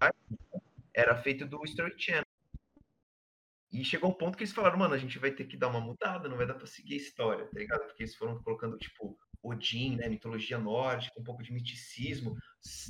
[0.00, 0.18] A arte
[0.94, 2.24] era feito do History Channel.
[3.70, 5.80] E chegou um ponto que eles falaram, mano, a gente vai ter que dar uma
[5.80, 7.84] mudada, não vai dar pra seguir a história, tá ligado?
[7.86, 12.36] Porque eles foram colocando, tipo, Odin, né, mitologia nórdica, um pouco de misticismo,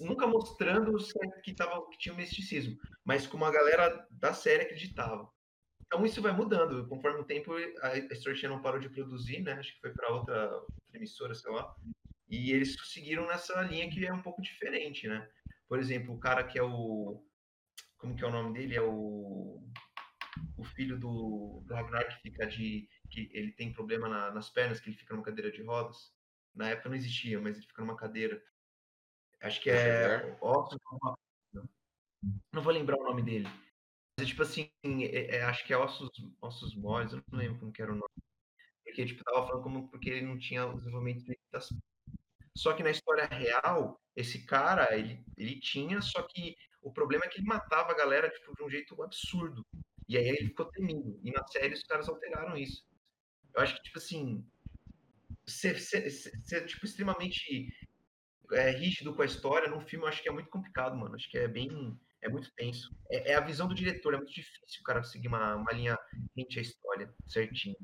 [0.00, 0.96] nunca mostrando
[1.42, 5.28] que, tava, que tinha misticismo, mas como a galera da série acreditava.
[5.86, 9.74] Então isso vai mudando, conforme o tempo a History Channel parou de produzir, né, acho
[9.74, 11.74] que foi para outra, outra emissora, sei lá,
[12.28, 15.26] e eles seguiram nessa linha que é um pouco diferente, né?
[15.66, 17.24] Por exemplo, o cara que é o...
[17.96, 18.76] Como que é o nome dele?
[18.76, 19.62] É o...
[20.56, 22.86] O filho do, do Ragnar que fica de...
[23.10, 26.12] Que ele tem problema na- nas pernas, que ele fica numa cadeira de rodas.
[26.54, 28.42] Na época não existia, mas ele fica numa cadeira.
[29.40, 30.36] Acho que é...
[32.52, 33.48] Não vou lembrar o nome dele.
[34.18, 37.60] Mas é tipo assim, é- é- acho que é Ossos, ossos Moles, eu não lembro
[37.60, 38.10] como que era o nome.
[38.84, 41.68] Porque, tipo, tava falando como porque ele não tinha o desenvolvimento das
[42.58, 47.28] só que na história real, esse cara, ele, ele tinha, só que o problema é
[47.28, 49.64] que ele matava a galera tipo, de um jeito absurdo.
[50.08, 51.20] E aí ele ficou temido.
[51.22, 52.84] E na série os caras alteraram isso.
[53.54, 54.44] Eu acho que, tipo assim,
[55.48, 57.68] ser, ser, ser, tipo, extremamente
[58.52, 61.14] é, rígido com a história num filme eu acho que é muito complicado, mano.
[61.14, 61.98] Acho que é bem.
[62.20, 62.90] É muito tenso.
[63.10, 65.96] É, é a visão do diretor, é muito difícil o cara seguir uma, uma linha
[66.36, 67.76] rente à história, certinho.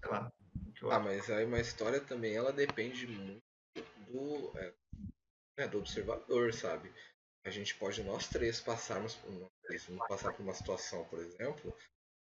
[0.00, 0.32] Sei lá.
[0.82, 1.04] Ah, acho.
[1.04, 3.42] mas aí uma história também ela depende muito
[4.08, 4.74] do, é,
[5.58, 6.92] né, do observador, sabe?
[7.44, 11.74] A gente pode nós três passarmos por vamos passar por uma situação, por exemplo,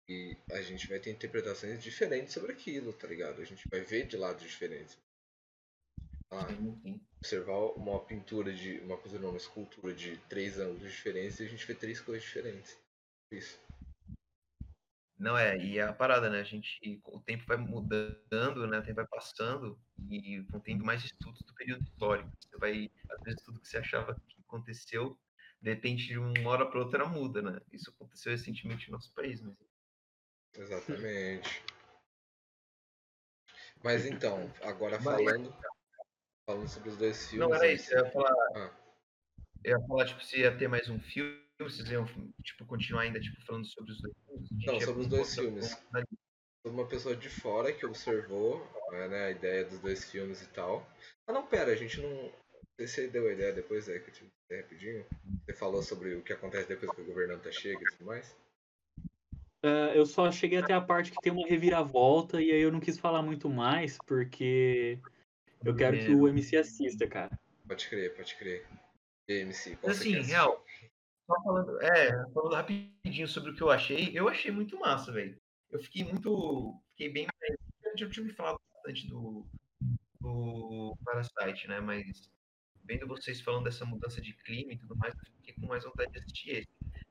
[0.09, 3.40] e a gente vai ter interpretações diferentes sobre aquilo, tá ligado?
[3.40, 4.97] A gente vai ver de lados diferentes.
[6.31, 6.47] Ah,
[7.19, 11.49] observar uma pintura de uma coisa não, uma escultura de três ângulos diferentes e a
[11.49, 12.79] gente vê três coisas diferentes.
[13.31, 13.59] Isso.
[15.19, 16.40] Não é, e é a parada, né?
[16.40, 18.79] A gente, o tempo vai mudando, né?
[18.79, 22.31] O tempo vai passando e vão tendo mais estudos do período histórico.
[22.38, 25.19] Você vai, às vezes, tudo que você achava que aconteceu,
[25.61, 27.59] de repente, de uma hora para outra muda, né?
[27.73, 29.57] Isso aconteceu recentemente no nosso país, mas
[30.59, 31.62] Exatamente.
[33.83, 35.55] Mas então, agora falando
[36.49, 37.49] Falando sobre os dois filmes.
[37.49, 37.92] Não, era isso.
[37.92, 38.71] Eu ia falar, Ah.
[39.64, 42.07] eu ia falar tipo, se ia ter mais um filme, vocês iam
[42.45, 44.51] tipo, continuar ainda tipo, falando sobre os dois filmes.
[44.64, 45.69] Não, sobre os dois filmes.
[45.71, 50.47] Sobre uma pessoa de fora que observou é, né, a ideia dos dois filmes e
[50.49, 50.88] tal.
[51.27, 52.11] Ah não, pera, a gente não.
[52.11, 52.33] Não
[52.79, 55.07] sei se você deu a ideia depois, é que eu dizer rapidinho.
[55.45, 58.37] Você falou sobre o que acontece depois que o governante chega e tudo mais.
[59.66, 62.79] É, eu só cheguei até a parte que tem uma reviravolta e aí eu não
[62.79, 65.00] quis falar muito mais porque
[65.64, 67.37] eu quero que o MC assista, cara.
[67.66, 68.64] Pode crer, pode crer.
[69.29, 70.64] E MC, qual assim, real,
[71.26, 75.37] só falando, é, falando rapidinho sobre o que eu achei, eu achei muito massa, velho.
[75.72, 76.81] Eu fiquei muito.
[76.90, 77.26] Fiquei bem.
[77.83, 79.44] Eu já tinha me falado bastante do,
[80.20, 81.81] do Parasite, né?
[81.81, 82.31] Mas
[82.85, 86.12] vendo vocês falando dessa mudança de clima e tudo mais, eu fiquei com mais vontade
[86.12, 86.68] de assistir esse.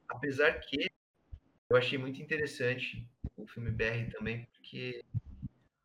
[0.07, 0.89] Apesar que
[1.75, 3.05] eu achei muito interessante
[3.37, 5.03] o filme BR também, porque.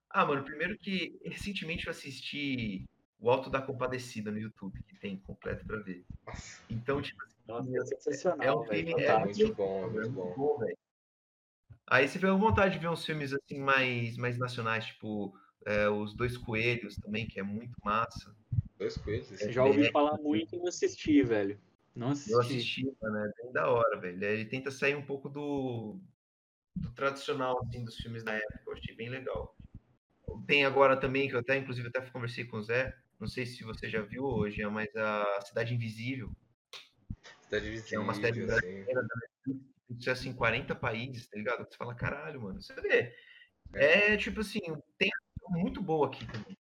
[0.09, 2.85] Ah, mano, primeiro que recentemente eu assisti
[3.19, 6.05] O Alto da Compadecida no YouTube, que tem completo pra ver.
[6.27, 8.87] Nossa, Então, tipo, Nossa, é é sensacional, um velho.
[8.89, 10.35] filme- é é muito bom, é é muito muito bom.
[10.35, 10.79] bom, velho.
[11.87, 15.89] Aí você vê a vontade de ver uns filmes assim mais, mais nacionais, tipo é,
[15.89, 18.35] Os Dois Coelhos também, que é muito massa.
[18.79, 19.31] Dois coelhos.
[19.33, 19.91] esse Já ouvi É.
[19.93, 21.61] falar muito e não assisti, velho.
[21.95, 22.33] Não assisti.
[22.33, 24.25] Eu assisti, mano, é bem da hora, velho.
[24.25, 26.01] Ele tenta sair um pouco do,
[26.77, 28.63] do tradicional, assim, dos filmes da época.
[28.67, 29.57] Eu achei bem legal.
[30.47, 32.97] Tem agora também, que eu até, inclusive, até conversei com o Zé.
[33.19, 36.31] Não sei se você já viu hoje, mas a Cidade Invisível.
[37.43, 38.47] Cidade Visível, É uma série assim.
[38.47, 39.55] brasileira da
[39.95, 41.69] sucesso em 40 países, tá ligado?
[41.69, 42.63] Você fala, caralho, mano.
[42.63, 43.15] Você vê.
[43.75, 44.61] É tipo assim,
[44.97, 45.11] tem
[45.49, 46.57] muito boa aqui também.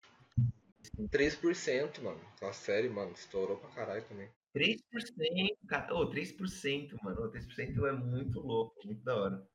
[1.10, 2.20] 3%, mano.
[2.36, 4.30] Aquela série, mano, estourou pra caralho também.
[4.54, 5.94] 3%, cara.
[5.94, 7.22] Ô, 3%, mano.
[7.22, 9.48] Ô, 3% é muito louco, muito da hora.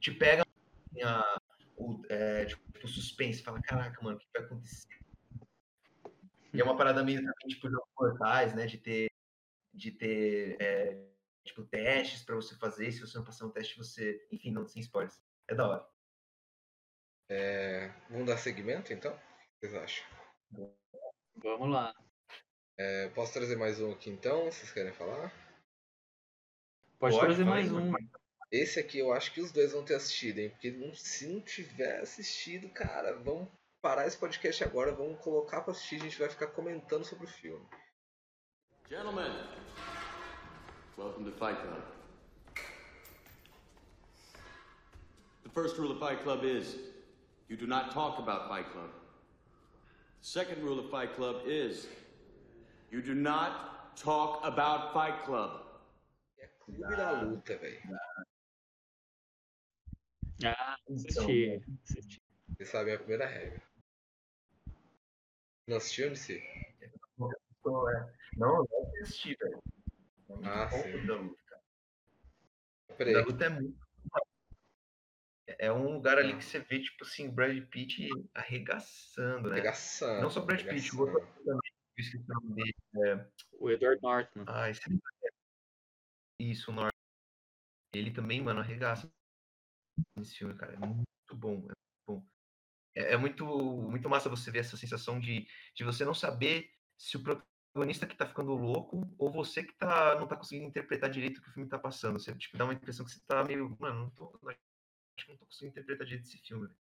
[0.00, 1.40] Te pega assim, a,
[1.76, 4.88] o, é, tipo, o suspense, fala, caraca, mano, o que vai acontecer?
[6.52, 8.66] E é uma parada meio também, tipo, jogos mortais, né?
[8.66, 9.08] De ter,
[9.72, 11.08] de ter é,
[11.44, 12.90] tipo, testes pra você fazer.
[12.90, 14.26] Se você não passar um teste, você.
[14.32, 15.16] Enfim, não, sem spoilers.
[15.46, 15.88] É da hora.
[17.28, 19.12] É, vamos dar segmento, então?
[19.12, 19.16] O
[19.60, 20.04] que vocês acham?
[21.36, 21.94] Vamos lá.
[22.82, 24.46] É, posso trazer mais um aqui, então?
[24.46, 25.30] Vocês querem falar?
[26.98, 27.92] Pode, Pode, trazer mais um.
[28.50, 30.48] Esse aqui eu acho que os dois vão ter assistido, hein?
[30.48, 33.48] Porque se não tiver assistido, cara, vamos
[33.82, 37.28] parar esse podcast agora, vamos colocar pra assistir, a gente vai ficar comentando sobre o
[37.28, 37.62] filme.
[38.88, 39.30] Gentlemen,
[40.96, 41.82] welcome to Fight Club.
[45.42, 46.78] The first rule of Fight Club is
[47.46, 48.88] you do not talk about Fight Club.
[50.22, 51.86] The second rule of Fight Club is
[52.90, 55.62] you do not talk about Fight Club.
[56.38, 57.80] É Clube da Luta, velho.
[60.44, 61.62] Ah, Então, assisti.
[61.84, 62.22] assisti.
[62.56, 63.62] Vocês sabem a primeira regra.
[65.66, 66.38] Não assistiu, MC?
[66.38, 66.90] É,
[68.36, 69.62] Não, eu não assisti, velho.
[70.42, 71.06] É Ah, sim.
[71.06, 71.62] da luta,
[72.96, 73.80] Peraí, da luta é muito.
[75.58, 79.56] É um lugar ali que você vê, tipo assim, Brad Pitt arregaçando, né?
[79.56, 80.20] pegação.
[80.22, 81.26] Não só Brad Pitt, o outro
[82.00, 82.74] esqueci o nome dele.
[83.04, 83.30] É...
[83.58, 84.44] O Edward Norton.
[84.46, 84.80] Ah, esse...
[86.38, 86.90] Isso, o Norton.
[87.92, 89.12] Ele também, mano, arregaça
[90.16, 90.74] nesse filme, cara.
[90.74, 92.26] É muito bom, é muito bom.
[92.94, 97.16] É, é muito, muito massa você ver essa sensação de, de você não saber se
[97.16, 101.38] o protagonista que tá ficando louco ou você que tá, não tá conseguindo interpretar direito
[101.38, 102.18] o que o filme tá passando.
[102.18, 103.76] Você tipo, dá uma impressão que você tá meio.
[103.80, 106.66] Mano, não tô, acho que não tô conseguindo interpretar direito esse filme.
[106.66, 106.78] velho."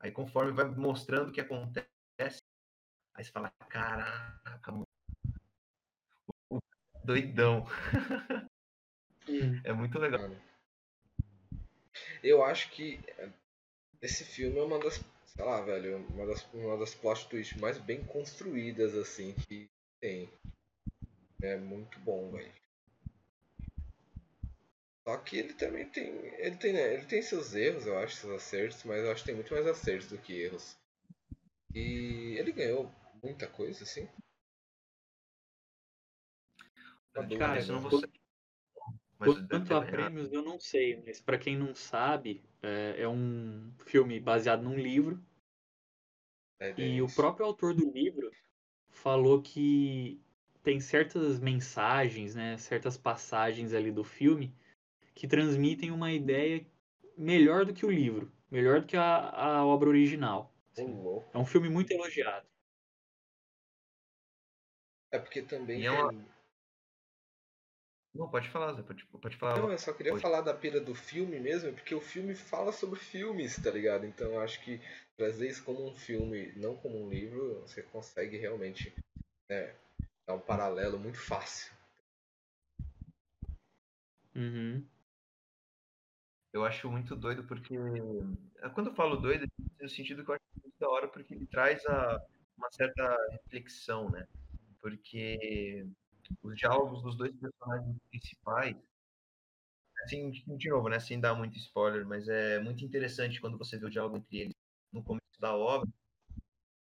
[0.00, 1.88] Aí conforme vai mostrando o que acontece,
[3.14, 4.86] aí você fala, caraca, mano.
[6.50, 6.60] O-
[7.04, 7.66] Doidão.
[9.64, 10.20] É muito legal.
[10.20, 10.36] Mano.
[12.22, 13.28] Eu acho que é,
[14.02, 17.78] esse filme é uma das, sei lá, velho, uma das, uma das plot twists mais
[17.78, 19.68] bem construídas, assim, que
[20.00, 20.30] tem.
[21.42, 22.50] É muito bom, velho.
[25.06, 26.06] Só que ele também tem.
[26.38, 29.26] Ele tem, né, ele tem seus erros, eu acho, seus acertos, mas eu acho que
[29.26, 30.74] tem muito mais acertos do que erros.
[31.74, 32.90] E ele ganhou
[33.22, 34.08] muita coisa, assim.
[37.38, 38.20] Cara, isso eu não vou saber.
[39.18, 43.70] Mas Quanto a prêmios, eu não sei, mas pra quem não sabe, é, é um
[43.84, 45.22] filme baseado num livro
[46.58, 48.30] É, e o próprio autor do livro
[48.88, 50.20] falou que
[50.62, 54.54] tem certas mensagens, né, certas passagens ali do filme
[55.14, 56.66] que transmitem uma ideia
[57.16, 60.50] melhor do que o livro, melhor do que a, a obra original.
[60.72, 60.98] Assim.
[61.34, 62.49] É um filme muito elogiado.
[65.12, 66.28] É porque também é uma- tem-
[68.14, 68.82] Não, pode falar, Zé.
[68.82, 69.58] Pode, pode falar.
[69.58, 70.22] Não, eu só queria Pode.
[70.22, 74.04] falar da pira do filme mesmo, porque o filme fala sobre filmes, tá ligado?
[74.04, 74.80] Então eu acho que
[75.16, 78.92] trazer isso como um filme, não como um livro, você consegue realmente
[79.48, 79.74] né,
[80.26, 81.72] dá um paralelo muito fácil.
[84.34, 84.84] Uhum.
[86.52, 87.76] Eu acho muito doido porque.
[88.74, 89.46] Quando eu falo doido,
[89.80, 92.20] no sentido que eu acho muito da hora, porque ele traz a,
[92.56, 94.26] uma certa reflexão, né?
[94.80, 95.86] Porque
[96.42, 98.76] os diálogos dos dois personagens principais.
[100.04, 100.98] Assim, de novo, né?
[100.98, 104.54] Sem dar muito spoiler, mas é muito interessante quando você vê o diálogo entre eles
[104.92, 105.88] no começo da obra,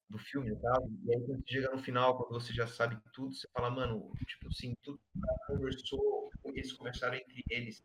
[0.09, 0.51] do filme?
[0.51, 4.13] E aí quando você chega no final, quando você já sabe tudo, você fala, mano,
[4.27, 5.01] tipo assim, tudo
[5.47, 7.85] conversou, eles conversaram entre eles.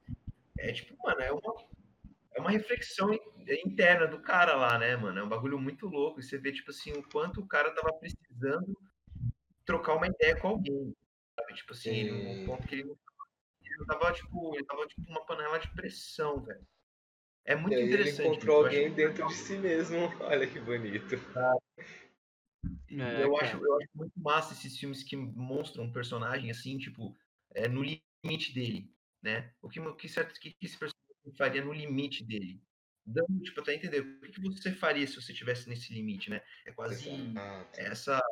[0.59, 1.55] É tipo, mano, é uma,
[2.35, 3.09] é uma reflexão
[3.65, 5.19] interna do cara lá, né, mano?
[5.19, 6.19] É um bagulho muito louco.
[6.19, 8.77] E você vê, tipo assim, o quanto o cara tava precisando
[9.65, 10.95] trocar uma ideia com alguém.
[11.39, 11.54] Sabe?
[11.56, 12.97] Tipo assim, ponto que ele não,
[13.62, 16.65] ele tava, tipo, ele tava tipo uma panela de pressão, velho.
[17.45, 18.28] É muito E aí ele interessante.
[18.28, 19.28] encontrou alguém dentro legal.
[19.28, 19.97] de si mesmo.
[20.21, 21.15] Olha que bonito.
[22.89, 23.47] É, eu, cara.
[23.47, 27.15] acho, eu acho muito massa esses filmes que mostram um personagem assim, tipo,
[27.54, 28.89] é, no limite dele,
[29.21, 29.54] né?
[29.62, 32.62] O que, o que, certo, que esse personagem faria no limite dele?
[33.06, 36.41] Dando, tipo, até entender o que, que você faria se você tivesse nesse limite, né?
[36.65, 37.82] É quase Exato.
[37.82, 38.23] essa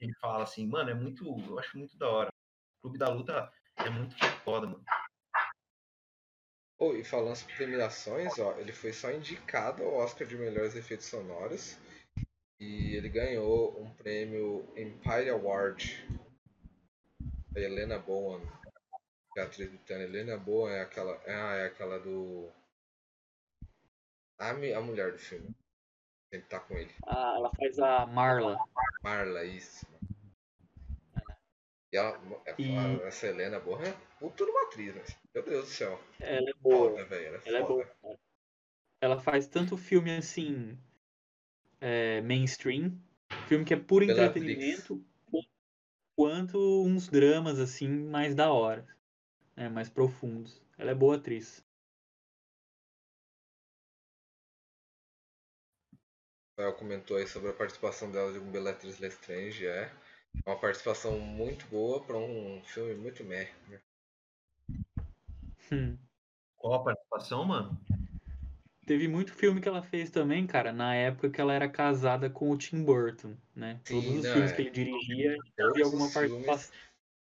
[0.00, 2.28] ele fala assim, mano, é muito, eu acho muito da hora.
[2.28, 4.84] O Clube da Luta é muito foda, mano.
[6.78, 11.06] Oh, e falando sobre premiações, ó, ele foi só indicado ao Oscar de melhores efeitos
[11.06, 11.78] sonoros
[12.58, 16.08] e ele ganhou um prêmio Empire Award.
[17.54, 18.40] A Helena Bowen,
[19.34, 20.08] que é a atriz britânica.
[20.08, 22.50] Helena Bowen é aquela, ah, é aquela do
[24.38, 25.54] a, a mulher do filme.
[26.32, 26.94] Sempre tá com ele.
[27.06, 28.56] Ah, ela faz a Marla.
[29.02, 29.86] Marla, isso.
[31.92, 35.02] E ela, é- E- a- essa Helena Bowen é puta de uma atriz, né?
[35.34, 36.00] Meu Deus do céu.
[36.20, 36.90] Ela é boa.
[36.90, 37.26] Foda, velho.
[37.26, 37.96] Ela é Ela é foda.
[38.02, 38.18] boa.
[39.00, 40.78] Ela faz tanto filme assim,
[41.80, 42.92] é, mainstream,
[43.48, 44.36] filme que é puro Bellatrix.
[44.36, 45.48] entretenimento, qu-
[46.14, 48.86] quanto uns dramas assim mais da hora,
[49.56, 50.60] né, mais profundos.
[50.78, 51.64] Ela é boa atriz.
[56.56, 59.90] O Rafael comentou aí sobre a participação dela de um Bellatrix Lestrange, é
[60.46, 63.50] uma participação muito boa para um filme muito meh.
[63.68, 63.80] né?
[65.72, 65.98] Hum.
[66.56, 67.80] Qual a participação, mano?
[68.86, 72.50] Teve muito filme que ela fez também, cara, na época que ela era casada com
[72.50, 73.80] o Tim Burton, né?
[73.84, 74.54] Sim, Todos os não, filmes é.
[74.56, 76.80] que ele dirigia, havia alguma filmes- participação.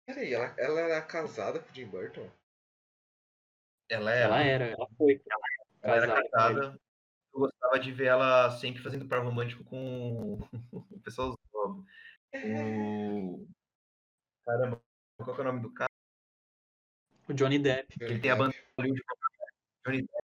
[0.05, 2.29] Peraí, ela, ela era casada com o Jim Burton?
[3.89, 4.23] Ela era.
[4.25, 5.21] Ela era, ela foi
[5.81, 6.79] Ela era casada.
[7.33, 10.39] Eu gostava de ver ela sempre fazendo par romântico com
[10.71, 11.37] o pessoal.
[12.33, 13.47] O...
[14.45, 14.81] Caramba,
[15.17, 15.89] qual que é o nome do cara?
[17.27, 17.95] O Johnny Depp.
[17.99, 19.01] Ele tem a banda Hollywood
[19.85, 20.25] Johnny Depp.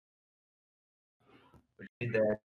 [1.80, 2.42] O Johnny Depp.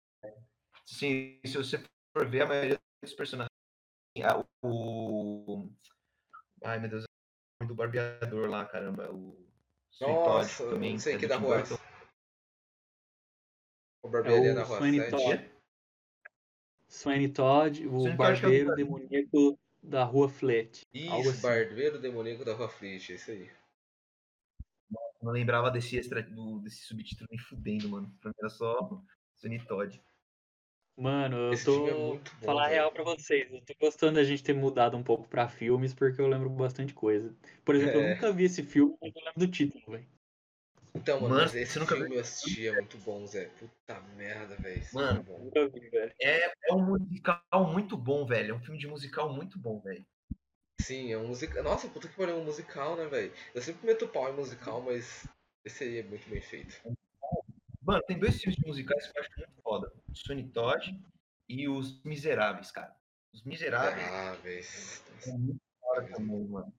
[0.85, 1.83] Sim, se você
[2.13, 3.51] for ver a maioria dos personagens.
[4.23, 5.69] ah, O.
[6.63, 9.11] Ai meu Deus, é o nome do barbeador lá, caramba.
[9.11, 9.47] O
[9.99, 10.93] Nossa, também.
[10.93, 11.63] não sei é que do da rua.
[14.03, 14.79] O É barbearia o na rua
[16.87, 17.33] Sweeney 7.
[17.33, 17.81] Todd.
[17.83, 20.85] Todd, o Sweeney Todd é barbeiro demoníaco da rua Flet.
[21.09, 21.41] Algo Isso, assim.
[21.41, 23.49] barbeiro demoníaco da rua Fleet, isso aí.
[25.21, 28.11] Não lembrava desse extra, do, desse subtítulo nem fudendo, mano.
[28.21, 29.01] Pra mim era só
[29.35, 30.01] Sweeney Todd.
[30.99, 31.87] Mano, eu Esse tô.
[31.87, 32.75] é bom, falar a velho.
[32.81, 33.51] real pra vocês.
[33.53, 36.93] Eu tô gostando da gente ter mudado um pouco pra filmes, porque eu lembro bastante
[36.93, 37.35] coisa.
[37.63, 38.11] Por exemplo, É.
[38.11, 40.07] eu nunca vi esse filme, mas eu lembro do título, velho.
[40.97, 43.45] Então, mano, Mano, mas esse nunca filme eu assisti é muito bom, Zé.
[43.59, 44.79] Puta merda, velho.
[44.79, 45.23] esse Mano,
[45.55, 46.13] é vi, velho.
[46.19, 48.51] É, é um musical muito bom, velho.
[48.51, 50.05] É um filme de musical muito bom, velho.
[50.81, 51.63] Sim, é um musical.
[51.63, 53.31] Nossa, puta que pariu, é um musical, né, velho?
[53.53, 55.27] Eu sempre meto pau em musical, mas
[55.63, 56.75] esse aí é muito bem feito.
[57.81, 59.93] Mano, tem dois filmes de musicais que eu acho muito foda.
[60.09, 60.99] O Todd
[61.47, 62.95] e Os Miseráveis, cara.
[63.33, 64.63] Os Miseráveis Ah, velho.
[64.63, 66.73] são muito foda também, mano.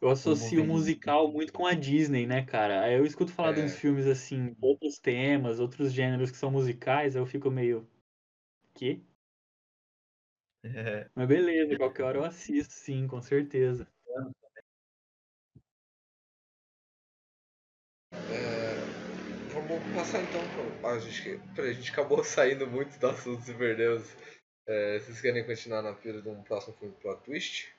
[0.00, 2.82] Eu associo o musical muito com a Disney, né, cara?
[2.84, 3.76] Aí eu escuto falar de uns É.
[3.76, 7.86] filmes assim, outros temas, outros gêneros que são musicais, aí eu fico meio.
[8.74, 9.00] Quê?
[10.64, 13.86] É, Mas beleza, qualquer hora eu assisto, sim, com certeza.
[18.12, 18.74] É,
[19.52, 20.88] vamos passar então pro.
[20.88, 24.16] A gente, a gente acabou saindo muito do assunto e perdemos.
[24.66, 27.77] É, vocês querem continuar na pira de um próximo filme plot twist?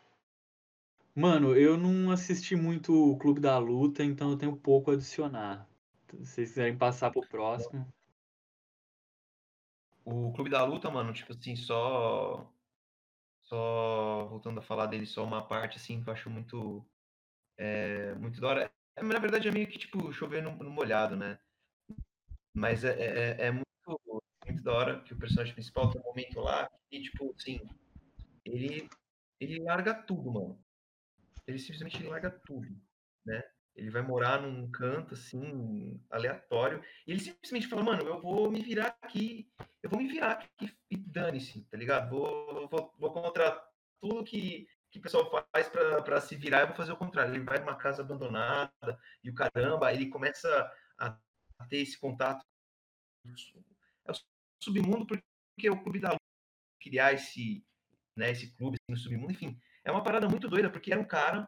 [1.19, 5.67] Mano, eu não assisti muito o Clube da Luta, então eu tenho pouco a adicionar.
[6.07, 7.85] Se vocês quiserem passar pro próximo.
[10.05, 12.49] O Clube da Luta, mano, tipo assim, só.
[13.43, 14.27] Só.
[14.29, 16.85] Voltando a falar dele, só uma parte, assim, que eu acho muito.
[17.57, 18.71] É, muito da hora.
[18.95, 21.37] É, na verdade, é meio que, tipo, chover no, no molhado, né?
[22.53, 23.65] Mas é, é, é muito,
[24.45, 27.59] muito da hora que o personagem principal tem um momento lá e, tipo, assim.
[28.45, 28.89] ele,
[29.37, 30.68] ele larga tudo, mano.
[31.49, 32.67] Ele simplesmente larga tudo,
[33.25, 33.43] né?
[33.75, 36.83] Ele vai morar num canto, assim, aleatório.
[37.07, 40.77] E ele simplesmente fala, mano, eu vou me virar aqui, eu vou me virar aqui
[40.91, 42.09] e dane-se, tá ligado?
[42.09, 43.51] Vou, vou, vou contra
[44.01, 47.33] tudo que, que o pessoal faz para se virar, eu vou fazer o contrário.
[47.33, 51.17] Ele vai numa casa abandonada e o caramba, ele começa a,
[51.67, 52.45] ter esse contato.
[54.05, 54.15] É o
[54.63, 56.15] submundo porque o clube da
[56.79, 57.65] criar esse,
[58.15, 59.59] né, esse clube assim, no submundo, enfim,
[59.89, 61.47] é uma parada muito doida porque era um cara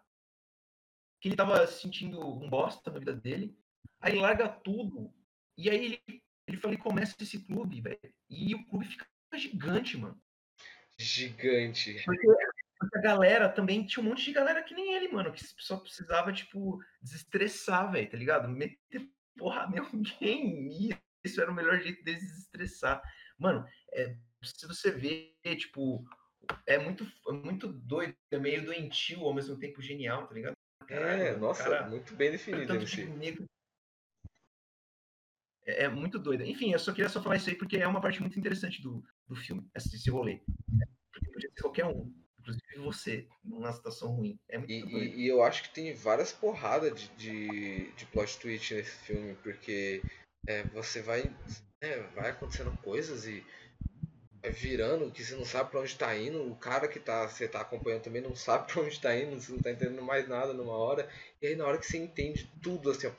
[1.21, 3.55] que ele tava sentindo um bosta na vida dele,
[3.99, 5.13] aí larga tudo
[5.57, 9.97] e aí ele, ele fala, ele começa esse clube, velho, e o clube fica gigante,
[9.97, 10.19] mano.
[10.97, 12.03] Gigante.
[12.03, 15.77] Porque a galera também tinha um monte de galera que nem ele, mano, que só
[15.77, 18.49] precisava, tipo, desestressar, velho, tá ligado?
[18.49, 20.89] Meter porra em alguém.
[21.23, 23.01] Isso era o melhor jeito de desestressar.
[23.37, 26.03] Mano, é, se você vê, tipo,
[26.65, 30.53] é muito, é muito doido, é meio doentio, ao mesmo tempo genial, tá ligado?
[30.87, 33.05] Caralho, é, nossa, cara, muito bem definido, MC.
[33.05, 33.45] De
[35.65, 36.43] é, é, muito doido.
[36.43, 39.03] Enfim, eu só queria só falar isso aí porque é uma parte muito interessante do,
[39.27, 40.41] do filme, esse rolê.
[41.13, 42.11] Porque podia ser qualquer um
[42.41, 44.39] inclusive você, numa situação ruim.
[44.49, 48.39] É muito e, e, e, eu acho que tem várias porradas de, de, de plot
[48.39, 50.01] twist nesse filme, porque
[50.47, 51.23] é, você vai.
[51.81, 53.43] É, vai acontecendo coisas e
[54.49, 56.51] virando que você não sabe para onde está indo.
[56.51, 59.51] O cara que tá, você tá acompanhando também não sabe para onde está indo, você
[59.51, 61.07] não tá entendendo mais nada numa hora.
[61.41, 63.11] E aí na hora que você entende tudo assim, ó,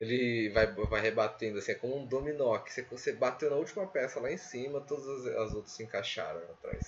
[0.00, 3.86] ele vai, vai rebatendo, assim, é como um dominó, que você, você bateu na última
[3.86, 6.84] peça lá em cima, todas as, as outras se encaixaram atrás.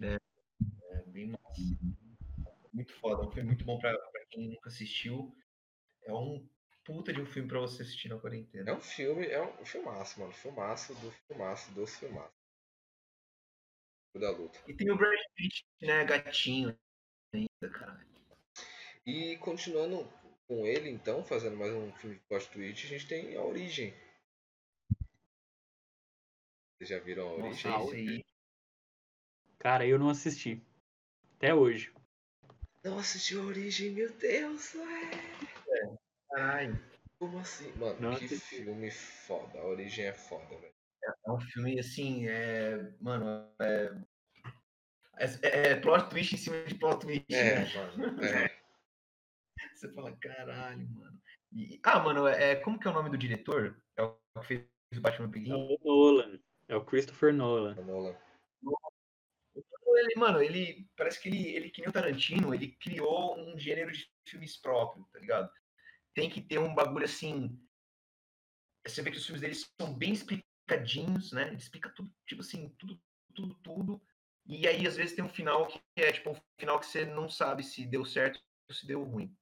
[0.00, 0.14] É,
[0.92, 1.76] é bem massa.
[2.72, 3.30] Muito foda.
[3.30, 3.96] Foi muito bom pra
[4.30, 5.34] quem nunca assistiu.
[6.04, 6.46] É um
[6.86, 8.70] puta de um filme pra você assistir na quarentena.
[8.70, 10.32] É um filme, é um filmaço, mano.
[10.32, 12.36] Filmaço do filmaço, dos filmaços.
[14.14, 14.58] Da luta.
[14.66, 16.04] E tem o Brad Pitt, né?
[16.04, 16.78] Gatinho
[17.34, 18.06] ainda, caralho.
[19.04, 20.08] E continuando
[20.48, 23.92] com ele, então, fazendo mais um filme de plot twist, a gente tem A Origem.
[26.78, 27.50] Vocês já viram A Origem?
[27.50, 28.24] Nossa, a origem.
[29.58, 30.62] Cara, eu não assisti.
[31.36, 31.92] Até hoje.
[32.82, 35.35] Não assistiu a Origem, meu Deus, É.
[36.30, 36.78] Caralho.
[37.18, 37.72] Como assim?
[37.76, 39.58] Mano, não que filme foda.
[39.58, 40.74] A Origem é foda, velho.
[41.04, 42.92] É, um filme, assim, é...
[43.00, 43.92] Mano, é...
[45.18, 47.24] É, é plot twist em cima de plot twist.
[47.32, 47.72] É, né?
[47.74, 48.24] mano.
[48.24, 48.56] É.
[49.74, 51.20] Você fala, caralho, mano.
[51.52, 53.80] E, ah, mano, é, é, como que é o nome do diretor?
[53.96, 54.66] É o que fez
[54.96, 55.52] o Batman Begins?
[55.52, 56.40] É o Nolan.
[56.68, 57.74] É o Christopher Nolan.
[57.76, 58.16] É o Nolan
[59.98, 63.90] ele, mano, ele parece que ele, ele que nem o Tarantino, ele criou um gênero
[63.92, 65.50] de filmes próprio, tá ligado?
[66.16, 67.60] Tem que ter um bagulho assim.
[68.86, 71.48] Você vê que os filmes dele são bem explicadinhos, né?
[71.48, 72.98] Ele explica tudo, tipo assim, tudo,
[73.34, 74.02] tudo, tudo.
[74.46, 77.28] E aí, às vezes, tem um final que é tipo um final que você não
[77.28, 79.36] sabe se deu certo ou se deu ruim.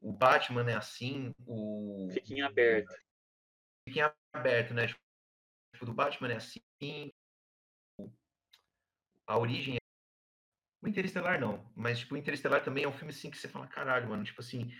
[0.00, 2.08] O Batman é assim, o.
[2.14, 2.94] Fica em aberto.
[3.86, 4.86] Fica em aberto, né?
[4.86, 7.12] Tipo, do Batman é assim,
[9.26, 9.76] a origem.
[10.84, 13.66] O Interestelar não, mas tipo, o Interestelar também é um filme assim que você fala,
[13.66, 14.70] caralho, mano, tipo assim,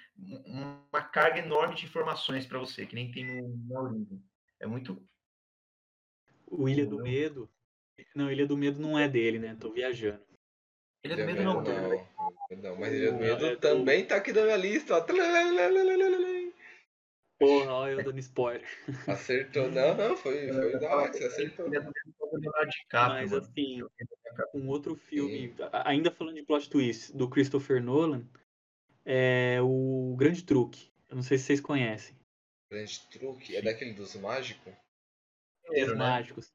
[0.44, 4.22] uma carga enorme de informações para você, que nem tem no, origem.
[4.61, 5.02] É muito.
[6.46, 7.50] O Ilha do Medo.
[8.14, 9.57] Não, Ilha do Medo não é dele, né?
[9.59, 10.20] Tô viajando.
[11.02, 12.09] Ilha do Medo não, não.
[12.62, 14.09] Não, mas Ilha do Medo é também do...
[14.09, 15.07] tá aqui na minha lista, ó.
[17.45, 18.66] Porra, olha eu dando spoiler.
[19.07, 19.70] Acertou.
[19.70, 21.68] Não, não, foi, foi da hora que você acertou.
[22.92, 23.82] Mas assim,
[24.55, 28.24] um outro filme, ainda falando de plot twist, do Christopher Nolan,
[29.05, 30.90] é o Grande Truque.
[31.09, 32.16] Eu não sei se vocês conhecem.
[32.70, 33.57] Grande Truque?
[33.57, 34.72] É daquele dos mágicos?
[35.68, 35.95] Os né?
[35.95, 36.53] mágicos.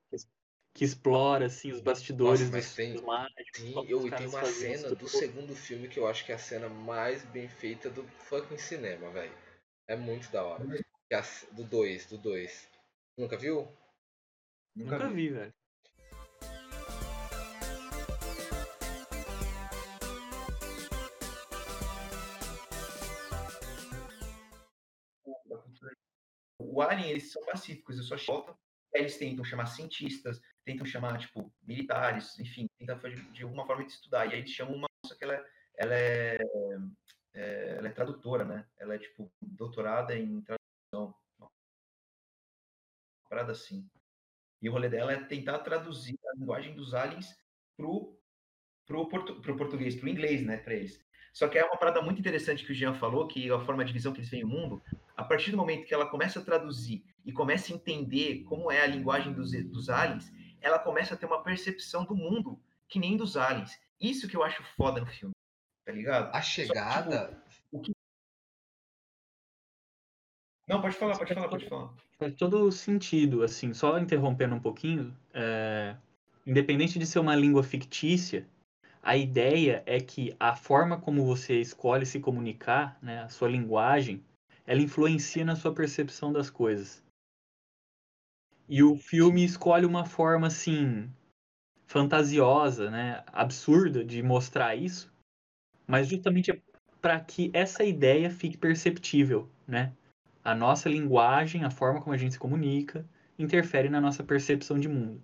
[0.74, 3.62] Que explora, assim, os bastidores Nossa, dos, tem, dos mágicos.
[3.62, 6.70] Tem, eu, tem uma cena do segundo filme que eu acho que é a cena
[6.70, 9.34] mais bem feita do fucking cinema, velho.
[9.90, 10.64] É muito da hora.
[11.12, 11.20] É
[11.54, 12.70] do 2, do 2.
[13.18, 13.68] Nunca viu?
[14.76, 15.54] Nunca, Nunca vi, velho.
[26.60, 28.56] o Alien, eles são pacíficos, eles só voltam,
[28.94, 33.92] eles tentam chamar cientistas, tentam chamar, tipo, militares, enfim, tentam fazer de alguma forma de
[33.92, 35.46] estudar, e aí eles chamam uma moça que ela, é,
[35.78, 36.38] ela é,
[37.34, 41.50] é, ela é tradutora, né, ela é, tipo, doutorada em tradução, uma
[43.30, 43.90] parada assim.
[44.62, 47.38] E o rolê dela é tentar traduzir a linguagem dos aliens
[47.78, 48.20] pro,
[48.86, 51.00] pro, portu, pro português, pro inglês, né, para eles.
[51.32, 53.94] Só que é uma parada muito interessante que o Jean falou, que a forma de
[53.94, 54.82] visão que eles veem o mundo,
[55.16, 58.82] a partir do momento que ela começa a traduzir e começa a entender como é
[58.82, 63.16] a linguagem dos, dos aliens, ela começa a ter uma percepção do mundo que nem
[63.16, 63.80] dos aliens.
[64.00, 65.34] Isso que eu acho foda no filme,
[65.90, 66.36] tá ligado?
[66.36, 67.44] A chegada.
[67.74, 67.98] Só, tipo,
[70.68, 71.94] Não, pode falar, pode falar, pode falar.
[72.20, 75.98] Faz todo sentido, assim, só interrompendo um pouquinho, é...
[76.46, 78.48] independente de ser uma língua fictícia,
[79.02, 84.24] a ideia é que a forma como você escolhe se comunicar, né, a sua linguagem,
[84.68, 87.04] ela influencia na sua percepção das coisas.
[88.68, 91.12] E o filme escolhe uma forma assim
[91.88, 95.12] fantasiosa, né, absurda de mostrar isso,
[95.90, 96.62] mas justamente
[97.02, 99.92] para que essa ideia fique perceptível, né?
[100.44, 103.06] A nossa linguagem, a forma como a gente se comunica,
[103.38, 105.22] interfere na nossa percepção de mundo.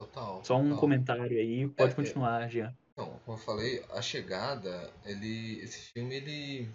[0.00, 0.44] Total.
[0.44, 0.78] Só um total.
[0.78, 2.74] comentário aí, pode É, é- continuar, Jean.
[2.92, 6.68] Então, como eu falei, a chegada, ele, esse filme ele,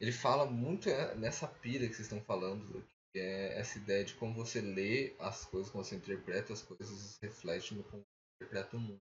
[0.00, 2.82] ele fala muito é, nessa pira que vocês estão falando,
[3.12, 7.18] que é essa ideia de como você lê as coisas, como você interpreta as coisas,
[7.22, 9.00] reflete no como você interpreta o mundo.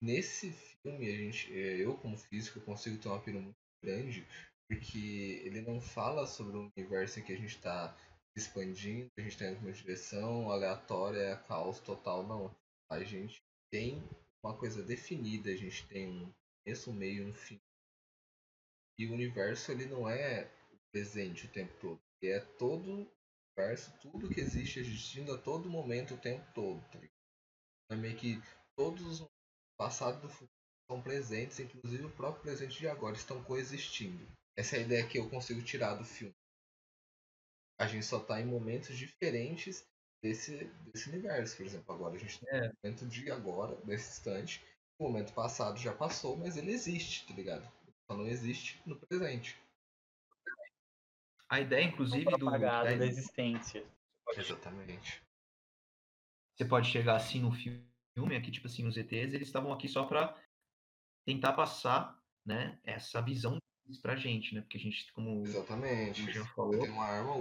[0.00, 4.26] Nesse filme, a gente, é, eu como físico consigo ter uma pira muito grande,
[4.68, 7.96] porque ele não fala sobre um universo em que a gente está
[8.36, 12.54] expandindo, a gente está indo em uma direção aleatória, caos total, não.
[12.88, 13.42] A gente
[13.72, 14.02] tem
[14.44, 16.32] uma coisa definida, a gente tem um
[16.64, 17.60] começo, um meio um fim.
[18.98, 22.00] E o universo ele não é o presente o tempo todo.
[22.22, 23.10] Ele é todo o
[23.56, 26.80] universo, tudo que existe existindo a todo momento, o tempo todo.
[26.90, 27.00] Tá?
[27.90, 28.40] É meio que
[28.76, 29.28] todos o
[29.78, 30.50] passado e o futuro
[30.90, 34.26] são presentes, inclusive o próprio presente de agora estão coexistindo.
[34.56, 36.34] Essa é a ideia que eu consigo tirar do filme.
[37.80, 39.86] A gente só está em momentos diferentes
[40.22, 41.56] desse, desse universo.
[41.56, 44.64] Por exemplo, agora a gente está no momento de agora, nesse instante.
[44.98, 47.62] O momento passado já passou, mas ele existe, tá ligado?
[48.10, 49.56] Só não existe no presente.
[51.48, 52.48] A ideia, inclusive, do.
[52.48, 53.86] apagado da- da existência.
[54.36, 55.22] Exatamente.
[56.56, 57.87] você pode chegar assim no filme,
[58.26, 60.36] aqui, tipo assim, os ETs, eles estavam aqui só para
[61.26, 63.58] tentar passar, né, essa visão
[64.02, 64.60] pra gente, né?
[64.60, 66.22] Porque a gente, como Exatamente.
[66.22, 66.84] o Jean falou,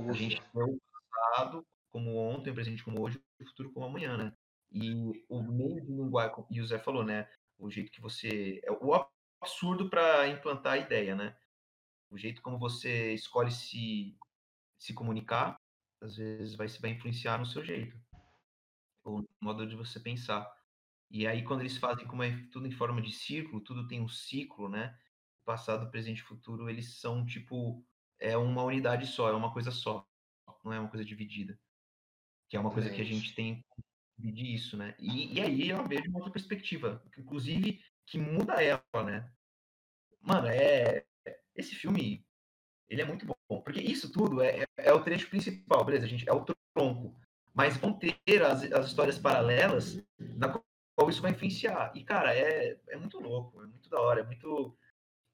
[0.10, 0.80] a gente vê o
[1.12, 4.34] passado como ontem, o presente como hoje, o futuro como amanhã, né?
[4.72, 7.30] E o meio de linguagem, e o Zé falou, né?
[7.58, 8.62] O jeito que você.
[8.64, 8.94] É o
[9.42, 11.38] absurdo para implantar a ideia, né?
[12.10, 14.18] O jeito como você escolhe se,
[14.78, 15.60] se comunicar,
[16.02, 17.98] às vezes vai, vai influenciar no seu jeito.
[19.06, 20.57] O modo de você pensar.
[21.10, 24.08] E aí, quando eles fazem como é tudo em forma de círculo, tudo tem um
[24.08, 24.98] ciclo, né?
[25.46, 27.86] Passado, presente e futuro, eles são tipo.
[28.20, 30.06] É uma unidade só, é uma coisa só.
[30.64, 31.58] Não é uma coisa dividida.
[32.50, 33.84] Que é uma coisa que a gente tem que
[34.18, 34.96] dividir isso, né?
[35.00, 39.32] E, e aí eu vejo uma outra perspectiva, inclusive, que muda ela, né?
[40.22, 41.06] Mano, é.
[41.56, 42.26] Esse filme,
[42.90, 43.62] ele é muito bom.
[43.62, 46.28] Porque isso tudo é, é, é o trecho principal, beleza, gente?
[46.28, 46.46] É o
[46.76, 47.16] tronco.
[47.54, 50.50] Mas vão ter as, as histórias paralelas na
[50.98, 51.92] qual isso vai influenciar.
[51.94, 54.76] E, cara, é, é muito louco, é muito da hora, é muito,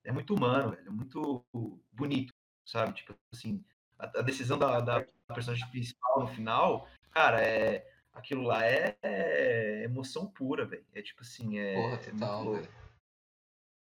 [0.04, 1.46] é muito humano, velho, é muito
[1.90, 2.34] bonito,
[2.66, 2.92] sabe?
[2.94, 3.64] Tipo assim,
[3.98, 7.90] a, a decisão da, da personagem principal no final, cara, é.
[8.12, 10.86] Aquilo lá é, é emoção pura, velho.
[10.94, 11.74] É tipo assim, é.
[11.74, 12.70] Porra, é muito total, velho.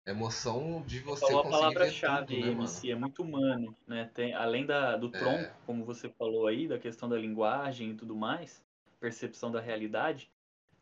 [0.04, 2.62] Emoção de você Falou a conseguir palavra-chave né, mano?
[2.62, 4.10] MC, é muito humano, né?
[4.14, 5.18] Tem, além da, do É.
[5.18, 8.64] tronco, como você falou aí, da questão da linguagem e tudo mais,
[8.98, 10.28] percepção da realidade,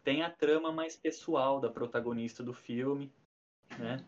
[0.05, 3.13] tem a trama mais pessoal da protagonista do filme,
[3.79, 4.07] né?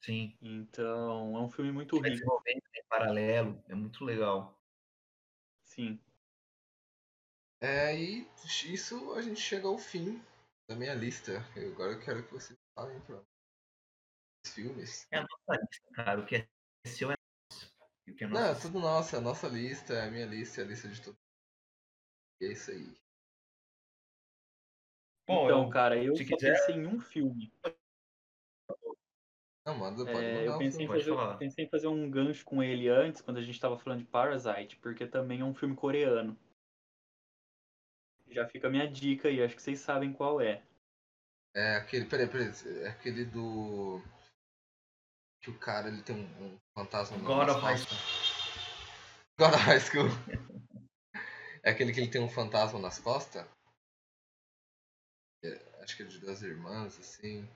[0.00, 0.38] Sim.
[0.40, 4.60] Então, é um filme muito Vai rico, desenvolvendo em paralelo, é muito legal.
[5.62, 5.98] sim.
[7.60, 8.28] É, e
[8.66, 10.22] isso a gente chega ao fim
[10.68, 11.32] da minha lista.
[11.56, 13.24] Eu, agora eu quero que vocês falem pra
[14.44, 15.06] os filmes.
[15.10, 16.20] É a nossa lista, cara.
[16.20, 16.48] O que é
[16.86, 17.16] seu é
[17.50, 17.74] nosso.
[18.06, 20.10] E o que é Não, é nosso tudo nosso, é a nossa lista, é a
[20.10, 21.16] minha lista, é a lista de todo
[22.40, 23.03] E é isso aí.
[25.26, 27.52] Bom, então, eu- cara, eu só quiser- pensei em um filme.
[29.66, 30.86] Não, manda, pode É, mandar eu um pensei em, filme.
[30.86, 31.36] pode fazer, falar.
[31.38, 34.76] pensei em fazer um gancho com ele antes, quando a gente tava falando de Parasite,
[34.76, 36.38] porque também é um filme coreano.
[38.28, 40.62] Já fica a minha dica aí, acho que vocês sabem qual é.
[41.54, 42.50] É aquele, peraí, peraí,
[42.82, 44.02] é aquele do...
[45.40, 47.98] Que o cara, ele tem um, um fantasma no God nas of High costas.
[49.38, 50.08] God of High School.
[51.66, 53.42] É aquele que ele tem um fantasma nas costas?
[55.44, 57.46] É, acho que é de duas irmãs, assim.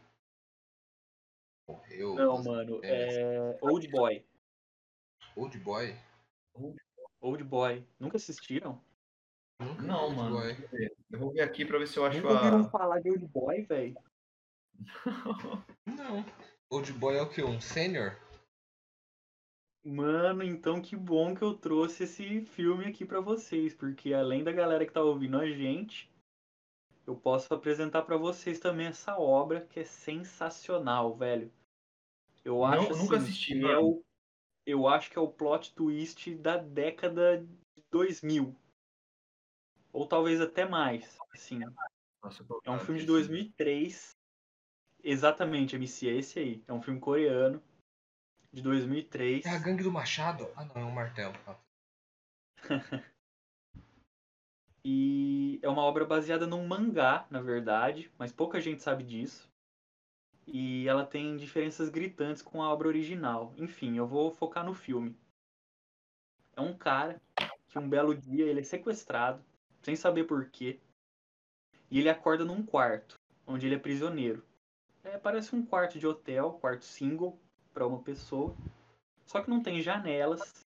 [1.69, 2.15] Morreu.
[2.15, 4.25] Não, mano, é Old Boy.
[5.37, 5.95] Old Boy?
[7.21, 7.87] Old Boy.
[7.99, 8.81] Nunca assistiram?
[9.61, 10.37] Nunca Não, Old mano.
[10.37, 10.53] Boy.
[11.11, 12.71] eu vou ver aqui pra ver se eu acho Nunca ouviram a.
[12.71, 13.97] falar de Old Boy, velho?
[15.87, 16.25] Não.
[16.71, 17.43] Old Boy é o que?
[17.43, 18.17] Um sênior?
[19.85, 24.53] Mano, então que bom que eu trouxe esse filme aqui pra vocês, porque além da
[24.53, 26.11] galera que tá ouvindo a gente,
[27.09, 31.51] eu posso apresentar para vocês também essa obra que é sensacional, velho.
[32.45, 33.73] Eu Não- acho nunca assim, assisti, que mano.
[33.73, 34.05] é o,
[34.67, 38.55] eu acho que é o plot twist da década de 2000.
[39.91, 41.61] Ou talvez até mais, assim.
[42.23, 44.11] Nossa, É um filme de esse- 2003.
[45.03, 46.63] Exatamente, MC, é esse aí.
[46.69, 47.63] É um filme coreano
[48.53, 49.47] de 2003.
[49.47, 50.47] É a gangue do Machado?
[50.55, 51.35] Ah, não, é um martelo.
[54.91, 59.47] E é uma obra baseada num mangá, na verdade, mas pouca gente sabe disso.
[60.47, 63.53] E ela tem diferenças gritantes com a obra original.
[63.59, 65.15] Enfim, eu vou focar no filme.
[66.57, 67.21] É um cara
[67.69, 69.45] que um belo dia ele é sequestrado,
[69.83, 70.81] sem saber porquê.
[71.91, 74.43] E ele acorda num quarto, onde ele é prisioneiro.
[75.05, 77.39] É, parece um quarto de hotel, quarto single
[77.75, 78.57] para uma pessoa.
[79.27, 80.67] Só que não tem janelas,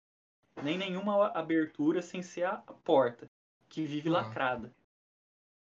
[0.63, 3.29] nem nenhuma abertura sem ser a porta,
[3.75, 4.13] que vive Ah.
[4.13, 4.73] lacrada.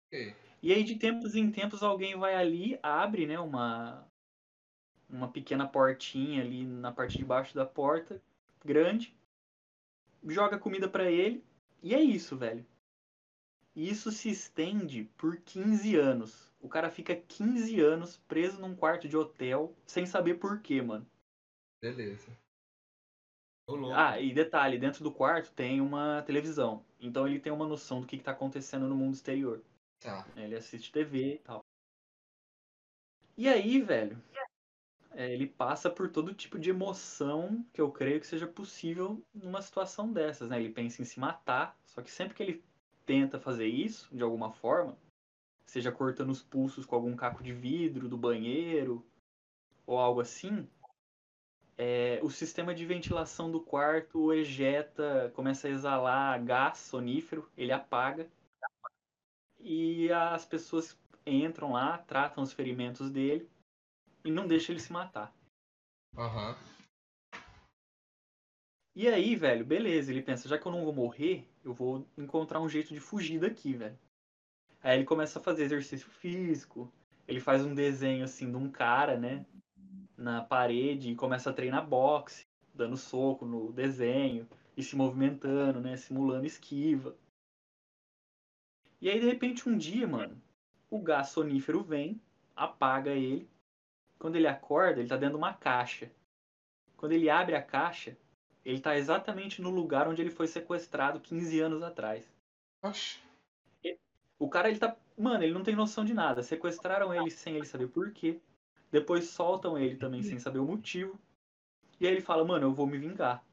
[0.08, 0.36] ok.
[0.62, 4.08] E aí, de tempos em tempos, alguém vai ali, abre, né, uma,
[5.10, 8.22] uma pequena portinha ali na parte de baixo da porta,
[8.64, 9.16] grande,
[10.24, 11.43] joga comida pra ele,
[11.84, 12.66] e é isso, velho.
[13.76, 16.51] Isso se estende por 15 anos.
[16.62, 21.06] O cara fica 15 anos preso num quarto de hotel, sem saber por quê, mano.
[21.82, 22.32] Beleza.
[23.95, 26.86] Ah, e detalhe, dentro do quarto tem uma televisão.
[26.99, 29.61] Então ele tem uma noção do que, que tá acontecendo no mundo exterior.
[29.99, 30.26] Tá.
[30.36, 30.45] né?
[30.45, 31.66] Ele assiste TV e tal.
[33.38, 34.22] E aí, velho,
[35.11, 39.61] é, ele passa por todo tipo de emoção que eu creio que seja possível numa
[39.61, 40.59] situação dessas, né?
[40.59, 42.63] Ele pensa em se matar, só que sempre que ele
[43.05, 44.97] tenta fazer isso, de alguma forma,
[45.66, 49.05] seja cortando os pulsos com algum caco de vidro do banheiro
[49.86, 50.68] ou algo assim,
[51.78, 58.28] é, o sistema de ventilação do quarto ejeta, começa a exalar gás sonífero, ele apaga
[59.59, 63.49] e as pessoas entram lá, tratam os ferimentos dele
[64.23, 65.34] e não deixam ele se matar.
[66.17, 66.55] Aham.
[68.95, 72.61] E aí, velho, beleza, ele pensa, já que eu não vou morrer, eu vou encontrar
[72.61, 73.99] um jeito de fugir daqui, velho.
[74.82, 76.89] Aí ele começa a fazer exercício físico,
[77.28, 79.45] ele faz um desenho assim de um cara, né,
[80.18, 85.97] na parede e começa a treinar boxe, dando soco no desenho e se movimentando, né,
[85.97, 87.16] simulando esquiva.
[89.01, 90.41] E aí de repente um dia, mano,
[90.89, 92.22] o gás sonífero vem,
[92.55, 93.49] apaga ele.
[94.18, 96.11] Quando ele acorda, ele tá dentro de uma caixa.
[96.95, 98.18] Quando ele abre a caixa,
[98.63, 102.34] ele tá exatamente no lugar onde ele foi sequestrado 15 anos atrás.
[102.82, 103.20] Oxi.
[104.39, 104.95] O cara, ele tá.
[105.18, 106.43] Mano, ele não tem noção de nada.
[106.43, 108.39] Sequestraram ele sem ele saber por quê.
[108.91, 111.19] Depois soltam ele também sem saber o motivo.
[111.99, 113.43] E aí ele fala, mano, eu vou me vingar.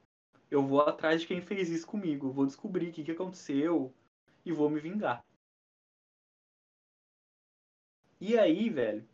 [0.51, 2.29] Eu vou atrás de quem fez isso comigo.
[2.29, 3.93] Eu vou descobrir o que, que aconteceu
[4.45, 5.25] e vou me vingar.
[8.21, 9.01] E aí, velho.
[9.01, 9.09] Eu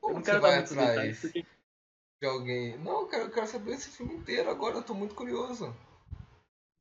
[0.00, 1.46] Como não que você quero dar vai muitos detalhes, atrás porque
[2.20, 2.78] de alguém?
[2.78, 5.74] Não, eu quero, eu quero saber esse filme inteiro agora, eu tô muito curioso.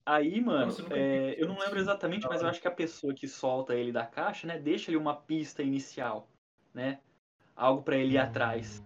[0.06, 3.28] Aí, mano, eu é, eu não lembro exatamente, mas eu acho que a pessoa que
[3.28, 6.30] solta ele da caixa, né, deixa ali uma pista inicial,
[6.74, 7.01] né?
[7.56, 8.84] Algo pra ele ir atrás.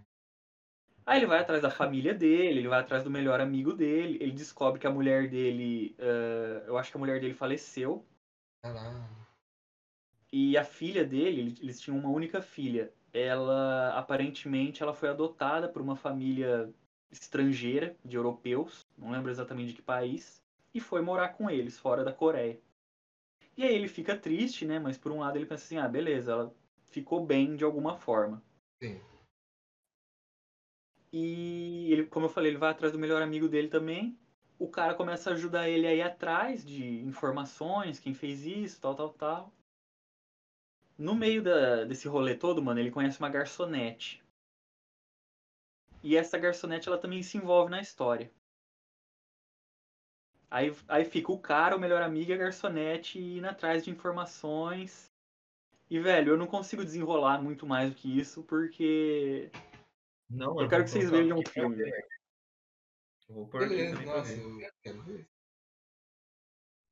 [1.05, 4.31] Aí ele vai atrás da família dele, ele vai atrás do melhor amigo dele, ele
[4.33, 8.05] descobre que a mulher dele, eh, eu acho que a mulher dele faleceu,
[8.61, 9.03] Caralho.
[10.31, 12.93] e a filha dele, eles- eles tinham uma única filha.
[13.13, 16.73] Ela, aparentemente, ela foi adotada por uma família
[17.11, 20.43] estrangeira, de europeus, não lembro exatamente de que país,
[20.73, 22.59] e foi morar com eles, fora da Coreia.
[23.57, 24.79] E aí ele fica triste, né?
[24.79, 26.55] Mas por um lado ele pensa assim, ah, beleza, ela
[26.85, 28.41] ficou bem de alguma forma.
[28.81, 29.01] Sim.
[31.11, 34.17] E ele, como eu falei, ele vai atrás do melhor amigo dele também.
[34.59, 38.95] O cara começa a ajudar ele a ir atrás de informações, quem fez isso, tal,
[38.95, 39.53] tal, tal.
[40.95, 44.21] No meio da- desse rolê todo, mano, ele conhece uma garçonete.
[46.01, 48.31] E essa garçonete, ela também se envolve na história.
[50.51, 55.06] Aí, aí fica o cara, o melhor amigo e a garçonete indo atrás de informações.
[55.89, 59.49] E, velho, eu não consigo desenrolar muito mais do que isso, porque
[60.29, 61.83] Não, eu mano, quero que vocês vejam o filme.
[63.29, 64.65] Eu Vou aqui Beleza, nossa, ver.
[64.65, 65.27] eu quero ver.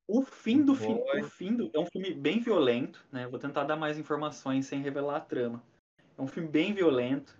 [0.08, 3.28] O fim do filme, o fim do, é um filme bem violento, né?
[3.28, 5.64] Vou tentar dar mais informações sem revelar a trama.
[6.18, 7.38] É um filme bem violento.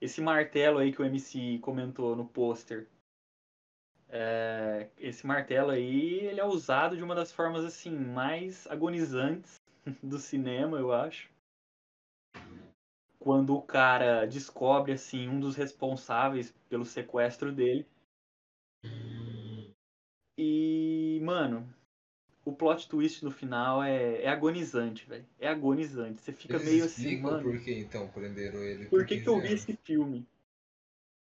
[0.00, 2.88] Esse martelo aí que o MC comentou no pôster.
[4.08, 9.61] é, esse martelo aí, ele é usado de uma das formas assim mais agonizantes
[10.02, 11.30] do cinema, eu acho.
[13.18, 17.86] Quando o cara descobre assim um dos responsáveis pelo sequestro dele.
[20.36, 21.72] E, mano,
[22.44, 25.24] o plot twist no final é, é agonizante, velho.
[25.38, 26.20] É agonizante.
[26.20, 27.42] Você fica Eles meio assim, mano.
[27.42, 28.86] por que então prenderam ele.
[28.86, 30.26] Por que, que eu 15 vi esse filme?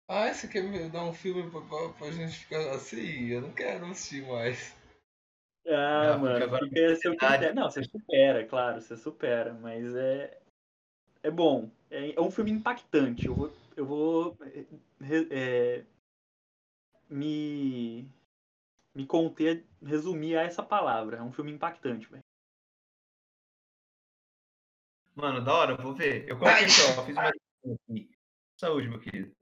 [0.09, 3.29] Ah, você quer me dar um filme pra, pra, pra gente ficar assim?
[3.29, 4.75] Eu não quero assistir mais.
[5.67, 7.55] Ah, mano, fica seu critério.
[7.55, 10.39] Não, você supera, claro, você supera, mas é.
[11.23, 11.71] É bom.
[11.91, 13.27] É, é um filme impactante.
[13.27, 13.53] Eu vou.
[13.77, 14.67] Eu vou é,
[15.31, 15.85] é,
[17.09, 18.07] me.
[18.95, 21.17] Me conter, resumir a essa palavra.
[21.17, 22.23] É um filme impactante, velho.
[25.17, 26.29] Mano, da hora, vou ver.
[26.29, 28.11] Eu coloquei fiz uma aqui.
[28.57, 29.33] Saúde, meu querido.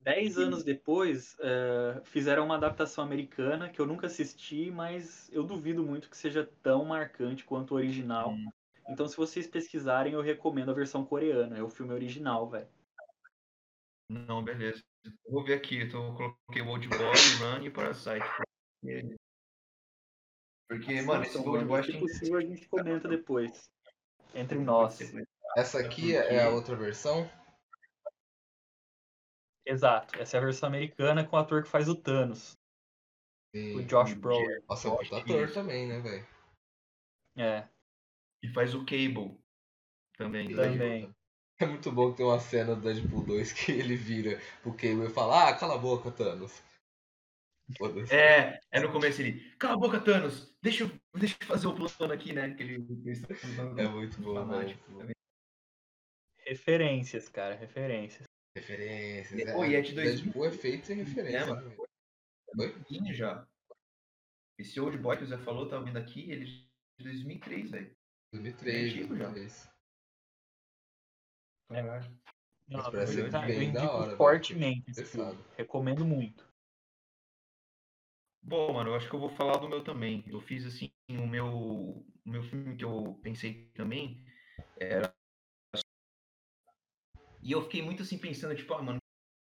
[0.00, 5.84] Dez anos depois, eh, fizeram uma adaptação americana que eu nunca assisti, mas eu duvido
[5.84, 8.30] muito que seja tão marcante quanto o original.
[8.30, 8.50] Hum.
[8.88, 11.58] Então, se vocês pesquisarem, eu recomendo a versão coreana.
[11.58, 12.68] É o filme original, velho.
[14.08, 14.82] Não, beleza.
[15.28, 15.80] Vou ver aqui.
[15.82, 16.98] Então, eu coloquei o Old Boy,
[17.38, 18.26] Run e Parasite.
[18.80, 19.16] Porque,
[20.68, 21.64] porque mano, esse Old.
[21.66, 23.70] Boy Se possível, a gente comenta depois.
[24.34, 24.98] Entre nós.
[25.56, 27.30] Essa aqui é a outra versão?
[29.68, 30.18] Exato.
[30.18, 32.56] Essa é a versão americana com o ator que faz o Thanos,
[33.52, 33.74] E...
[33.74, 34.62] o Josh Brolin.
[34.66, 36.26] Nossa, é um puta ator também, né, velho?
[37.36, 37.68] É,
[38.42, 39.38] E faz o Cable
[40.16, 40.54] também.
[40.54, 41.14] também.
[41.60, 45.06] É muito bom que tem uma cena do Deadpool 2 que ele vira pro Cable
[45.06, 46.62] e fala, ah, cala a boca, Thanos.
[48.10, 49.40] É, é no começo ele.
[49.58, 50.56] Cala a boca, Thanos!
[50.62, 52.54] Deixa eu, deixa eu fazer o plano aqui, né?
[52.54, 52.86] Que ele.
[53.76, 54.90] É muito bom, fanático.
[54.90, 55.12] muito bom.
[56.38, 58.27] Referências, cara, referências.
[58.56, 59.52] Referências.
[59.52, 61.38] Pô, e é de dois- Deadpool é feito em referência.
[61.38, 61.70] É, mano.
[63.00, 63.46] né, já.
[64.58, 67.96] Esse Old Boy que o Zé falou, tá vindo aqui, ele é de 2003, velho.
[68.32, 69.24] 2003, Antigo já.
[69.30, 69.70] 2003.
[71.68, 72.18] Caralho.
[72.66, 75.36] Não, parece eu, ser bem eu da indico hora, fortemente esse Pesado.
[75.36, 75.48] filme.
[75.56, 76.46] Recomendo muito.
[78.42, 80.24] Bom, mano, eu acho que eu vou falar do meu também.
[80.26, 84.24] Eu fiz assim, o meu, o meu filme que eu pensei também
[84.78, 85.14] era.
[87.42, 88.98] E eu fiquei muito assim pensando, tipo, ah, mano,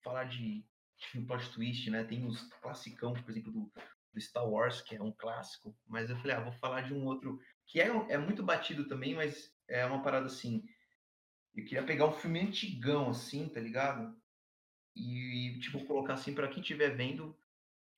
[0.03, 0.64] falar de,
[1.12, 2.05] de plot twist, né?
[2.05, 3.72] Tem os classicão, por exemplo, do,
[4.12, 7.05] do Star Wars, que é um clássico, mas eu falei, ah, vou falar de um
[7.05, 10.62] outro que é, é muito batido também, mas é uma parada assim.
[11.55, 14.16] Eu queria pegar um filme antigão, assim, tá ligado?
[14.95, 17.37] E, tipo, colocar assim pra quem estiver vendo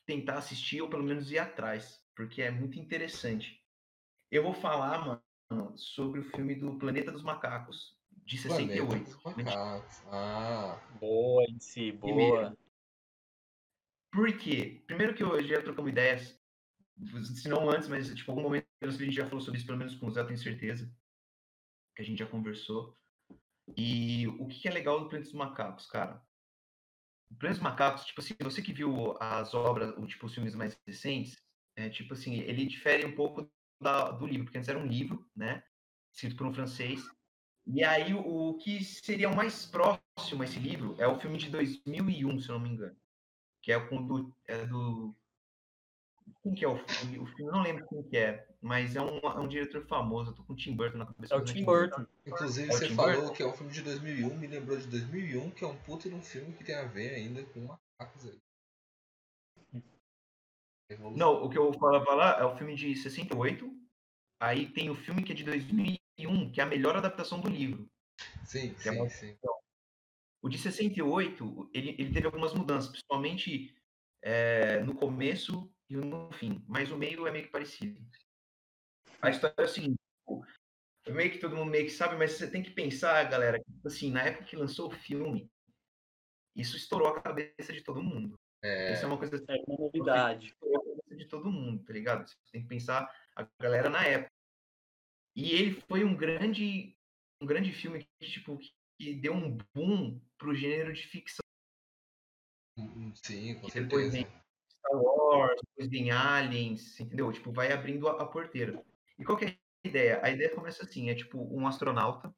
[0.07, 3.63] tentar assistir ou pelo menos ir atrás, porque é muito interessante.
[4.31, 9.05] Eu vou falar, mano, sobre o filme do Planeta dos Macacos, de Planeta 68.
[9.05, 10.03] dos Macacos.
[10.07, 12.13] Ah, Boa em si, boa.
[12.15, 12.59] Primeiro.
[14.13, 14.83] Por quê?
[14.87, 16.39] Primeiro que eu já trocamos ideias,
[17.35, 19.95] se não antes, mas tipo, algum momento a gente já falou sobre isso, pelo menos
[19.95, 20.95] com o Zé, eu tenho certeza.
[21.97, 22.97] Que a gente já conversou.
[23.77, 26.23] E o que que é legal do Planeta dos Macacos, cara?
[27.31, 30.55] O Planeta dos Macacos, tipo assim, você que viu as obras, ou tipo, os filmes
[30.55, 31.41] mais recentes,
[31.77, 33.51] é tipo assim, ele difere um pouco
[33.81, 35.65] da- do livro, porque antes era um livro, né?
[36.13, 37.03] Escrito por um francês.
[37.67, 41.39] E aí, o, o que seria o mais próximo a esse livro é o filme
[41.39, 42.97] de 2001, se eu não me engano.
[43.63, 45.15] Que é o do, é do.
[46.43, 47.19] Quem que é o filme?
[47.19, 50.31] O filme eu não lembro quem que é, mas é um, é um diretor famoso.
[50.31, 51.35] Eu tô com o Tim Burton na cabeça.
[51.35, 52.07] É o não Tim Burton.
[52.27, 53.33] Inclusive É o você Tim falou Burton?
[53.35, 56.15] que é um filme de 2001, me lembrou de 2001, que é um puta de
[56.15, 58.41] um filme que tem a ver ainda com macacos aí.
[61.17, 63.71] Não, o que eu falava lá é o filme de 68.
[64.41, 67.91] Aí tem o filme que é de 2001, que é a melhor adaptação do livro.
[68.45, 69.39] Sim, que é sim, uma- sim.
[70.43, 73.75] O de 68, ele, ele teve algumas mudanças, principalmente
[74.21, 76.65] é, no começo e no fim.
[76.67, 78.01] Mas o meio é meio que parecido.
[79.21, 80.45] A história é o seguinte, tipo,
[81.07, 83.73] é meio que todo mundo meio que sabe, mas você tem que pensar, galera, que,
[83.73, 85.49] tipo assim, na época que lançou o filme,
[86.57, 88.35] isso estourou a cabeça de todo mundo.
[88.65, 90.49] É, Isso é uma coisa que É uma novidade.
[90.49, 92.29] estourou a cabeça de todo mundo, tá ligado?
[92.29, 94.32] Você tem que pensar a galera na época.
[95.35, 96.97] E ele foi um grande,
[97.41, 98.59] um grande filme que, tipo,
[98.99, 101.43] que deu um boom pro gênero de ficção.
[102.77, 104.43] hum, sim, com que depois certeza.
[104.69, 107.33] Star Wars, depois vem Aliens, entendeu?
[107.33, 108.85] Tipo, vai abrindo a, a porteira.
[109.19, 109.49] E qual que é
[109.85, 110.21] a ideia?
[110.23, 112.35] A ideia começa assim, é tipo um astronauta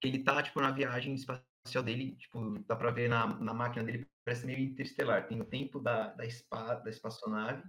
[0.00, 3.84] que ele tá, tipo, na viagem espacial dele, tipo, dá pra ver na, na máquina
[3.84, 5.26] dele, parece meio interestelar.
[5.26, 7.62] Tem o tempo da, da, spa, da espaçonave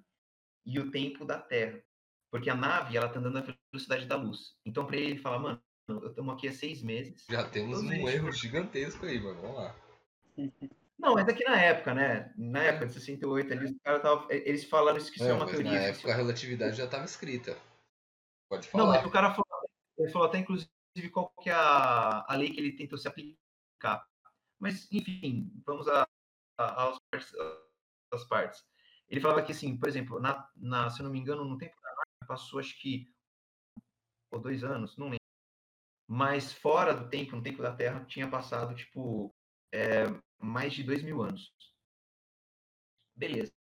[0.66, 1.84] e o tempo da Terra.
[2.32, 4.56] Porque a nave, ela tá andando na velocidade da luz.
[4.66, 7.26] Então, pra ele, ele fala, mano, eu estamos aqui há seis meses.
[7.30, 9.42] Já temos um erro gigantesco aí, mano.
[9.42, 9.76] Vamos lá.
[11.00, 12.34] Não, mas aqui na época, né?
[12.38, 15.38] Na época de 68, ali, os caras tava, eles falaram isso que isso é, Não,
[15.38, 15.72] uma mas teoria.
[15.72, 17.58] na época a relatividade já estava escrita.
[18.50, 18.98] Pode Não, falar.
[18.98, 20.70] mas o cara falou, ele falou até, inclusive,
[21.14, 24.06] qual que é a, a lei que ele tentou se aplicar.
[24.60, 26.06] Mas, enfim, vamos a,
[26.58, 27.32] a- aos partes,
[28.14, 28.66] às partes.
[29.08, 31.79] Ele falava que, assim, por exemplo, na, na, se eu não me engano, no tempo
[32.30, 33.12] passou acho que
[34.32, 35.18] ou dois anos, não lembro.
[36.08, 39.36] Mas fora do tempo, no tempo da Terra, tinha passado, tipo,
[39.74, 40.06] é,
[40.40, 41.52] mais de dois mil anos.
[43.16, 43.52] Beleza.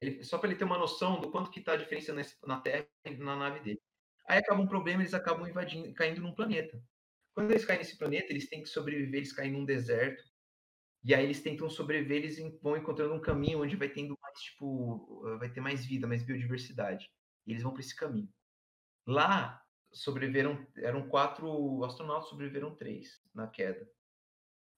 [0.00, 2.14] Ele, só para ele ter uma noção do quanto que está a diferença
[2.46, 3.82] na Terra e na nave dele.
[4.28, 6.80] Aí acaba um problema, eles acabam invadindo, caindo num planeta.
[7.34, 10.22] Quando eles caem nesse planeta, eles têm que sobreviver, eles caem num deserto.
[11.04, 15.22] E aí eles tentam sobreviver, eles vão encontrando um caminho onde vai tendo mais, tipo,
[15.38, 17.10] vai ter mais vida, mais biodiversidade.
[17.46, 18.32] E eles vão para esse caminho.
[19.06, 23.90] Lá, sobreviveram, eram quatro astronautas, sobreviveram três na queda.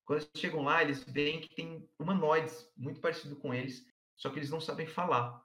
[0.05, 3.87] Quando eles chegam lá, eles veem que tem humanoides muito parecido com eles,
[4.17, 5.43] só que eles não sabem falar.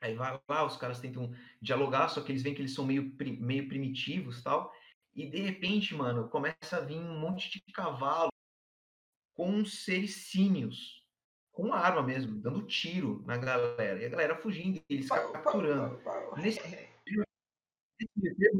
[0.00, 3.14] Aí vai lá, os caras tentam dialogar, só que eles veem que eles são meio,
[3.40, 4.72] meio primitivos tal.
[5.14, 8.30] E de repente, mano, começa a vir um monte de cavalo
[9.34, 10.97] com seres símios,
[11.58, 14.00] com arma mesmo, dando tiro na galera.
[14.00, 16.00] E a galera fugindo, eles capturando.
[16.36, 16.60] Nesse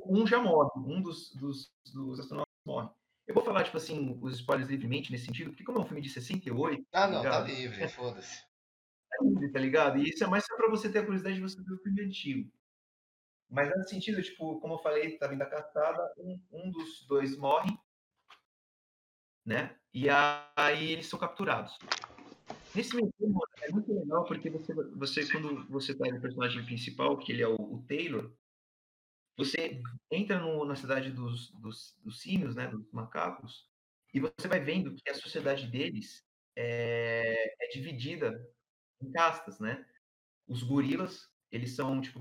[0.04, 2.90] um já morre, um dos, dos, dos astronautas morre.
[3.24, 6.00] Eu vou falar, tipo assim, os spoilers livremente nesse sentido, porque como é um filme
[6.00, 6.84] de 68...
[6.92, 8.42] Ah, não, tá, tá livre, foda-se.
[9.10, 9.98] Tá livre, tá ligado?
[9.98, 12.02] E isso é mais só pra você ter a curiosidade de você ver o filme
[12.02, 12.50] antigo.
[13.48, 17.36] Mas nesse sentido, tipo, como eu falei, tá vindo a caçada, um, um dos dois
[17.36, 17.70] morre,
[19.46, 19.76] né?
[19.94, 21.78] E aí eles são capturados.
[22.78, 27.18] Nesse meio tempo, é muito legal porque você, você quando você tá no personagem principal,
[27.18, 28.32] que ele é o, o Taylor,
[29.36, 33.68] você entra no, na cidade dos, dos, dos símios, né, dos macacos,
[34.14, 36.24] e você vai vendo que a sociedade deles
[36.54, 38.48] é, é dividida
[39.02, 39.84] em castas, né?
[40.46, 42.20] Os gorilas, eles são, tipo,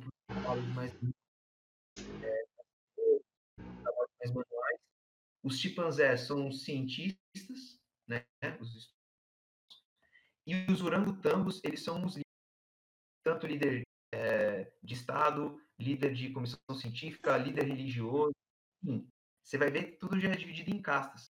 [0.73, 0.93] mais mais
[4.33, 4.79] manuais.
[5.43, 8.25] Os chimpanzés são cientistas, né?
[8.59, 8.96] Os,
[10.47, 12.17] e os orangotangos, eles são os
[13.23, 13.83] tanto líder
[14.13, 18.31] é, de Estado, líder de comissão científica, líder religioso,
[18.81, 19.05] enfim.
[19.43, 21.29] Você vai ver que tudo já é dividido em castas.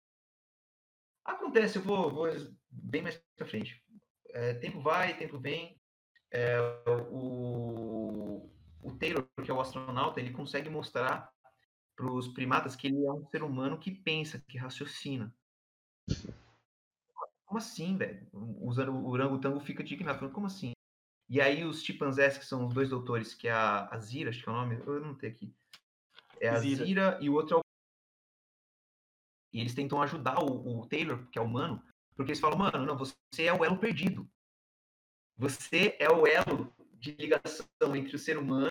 [1.25, 2.27] Acontece, eu vou, vou
[2.71, 3.83] bem mais para frente.
[4.31, 5.81] É, tempo vai, tempo vem.
[6.31, 6.59] É,
[7.11, 8.51] o,
[8.83, 11.31] o Taylor, que é o astronauta, ele consegue mostrar
[11.95, 15.35] para os primatas que ele é um ser humano que pensa, que raciocina.
[17.53, 18.27] Como assim, velho?
[18.63, 20.31] Usando o orangotango fica indignado.
[20.31, 20.73] Como assim?
[21.29, 24.43] E aí os chimpanzés, que são os dois doutores, que é a, a Zira, acho
[24.43, 25.55] que é o nome, eu não tenho aqui.
[26.41, 27.63] É a Zira, Zira e o outro é o...
[29.53, 31.85] E eles tentam ajudar o, o Taylor, que é humano,
[32.17, 34.27] porque eles falam, mano, não, você é o elo perdido.
[35.37, 38.71] Você é o elo de ligação entre o ser humano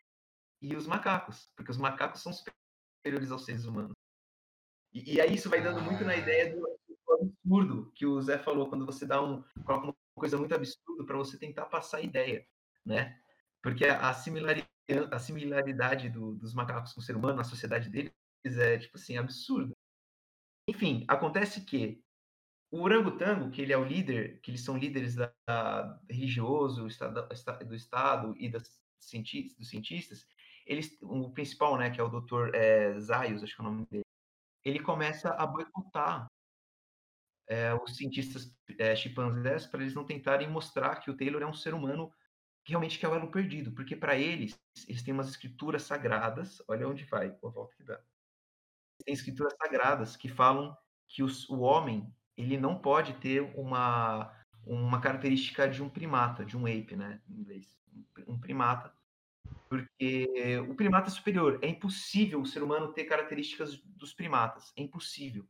[0.59, 3.93] e os macacos, porque os macacos são superiores aos seres humanos.
[4.91, 6.79] E, e aí isso vai dando muito na ideia do, do,
[7.22, 11.17] absurdo que o Zé falou, quando você dá um, coloca uma coisa muito absurda para
[11.17, 12.45] você tentar passar a ideia,
[12.86, 13.19] né?
[13.61, 14.69] Porque a similaridade,
[15.11, 18.13] a similaridade do, dos macacos com o ser humano na sociedade deles
[18.45, 19.74] é, tipo assim, absurda.
[20.67, 22.03] Enfim, acontece que
[22.72, 26.88] o orangotango, que ele é o líder, que eles são líderes da, da religioso
[27.65, 30.28] do Estado e das dos cientistas,
[30.65, 32.53] eles, o principal, né, que é o Dr.
[32.53, 34.05] É, Zayus, acho que é o nome dele,
[34.63, 36.28] ele começa a boicotar
[37.47, 41.53] é, os cientistas é, chimpanzés para eles não tentarem mostrar que o Taylor é um
[41.53, 42.11] ser humano
[42.63, 46.87] que realmente quer o elo perdido, porque para eles, eles têm umas escrituras sagradas, olha
[46.87, 47.99] onde vai, a volta que dá.
[49.07, 50.77] Escrituras sagradas que falam
[51.07, 54.31] que os, o homem, ele não pode ter uma,
[54.63, 57.79] uma característica de um primata, de um ape, né, em inglês.
[58.27, 58.93] Um primata,
[59.67, 61.59] porque o primata é superior.
[61.61, 64.71] É impossível o ser humano ter características dos primatas.
[64.75, 65.47] É impossível.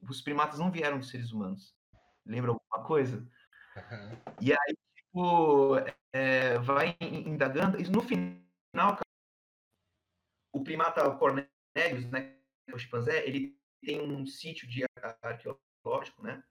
[0.00, 1.74] Os primatas não vieram dos seres humanos.
[2.24, 3.18] Lembra alguma coisa?
[3.76, 4.34] Uhum.
[4.40, 5.76] E aí, tipo,
[6.12, 7.80] é, vai indagando.
[7.80, 8.98] E no final,
[10.52, 12.36] o primata Cornelius, né,
[12.72, 14.84] o chimpanzé, ele tem um sítio de
[15.22, 16.42] arqueológico, né?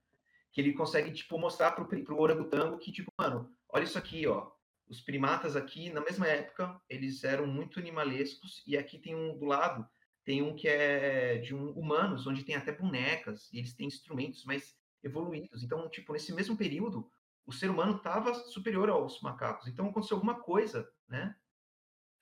[0.51, 4.51] Que ele consegue, tipo, mostrar pro, pro orangotango que, tipo, mano, olha isso aqui, ó
[4.89, 9.45] os primatas aqui, na mesma época, eles eram muito animalescos, e aqui tem um do
[9.45, 9.87] lado,
[10.27, 14.43] tem um que é de um, humanos, onde tem até bonecas, e eles têm instrumentos
[14.43, 15.63] mais evoluídos.
[15.63, 17.09] Então, tipo, nesse mesmo período,
[17.45, 19.69] o ser humano estava superior aos macacos.
[19.69, 21.33] Então, aconteceu alguma coisa, né?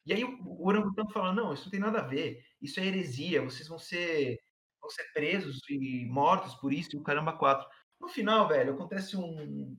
[0.06, 3.41] E aí o, o fala, não, isso não tem nada a ver, isso é heresia,
[3.41, 4.38] vocês vão ser,
[4.80, 7.68] vão ser presos e mortos por isso, e o caramba quatro.
[7.99, 9.76] No final, velho, acontece um,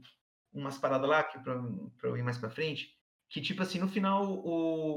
[0.53, 1.63] umas paradas lá que para
[2.09, 2.96] eu ir mais para frente,
[3.29, 4.43] que tipo assim, no final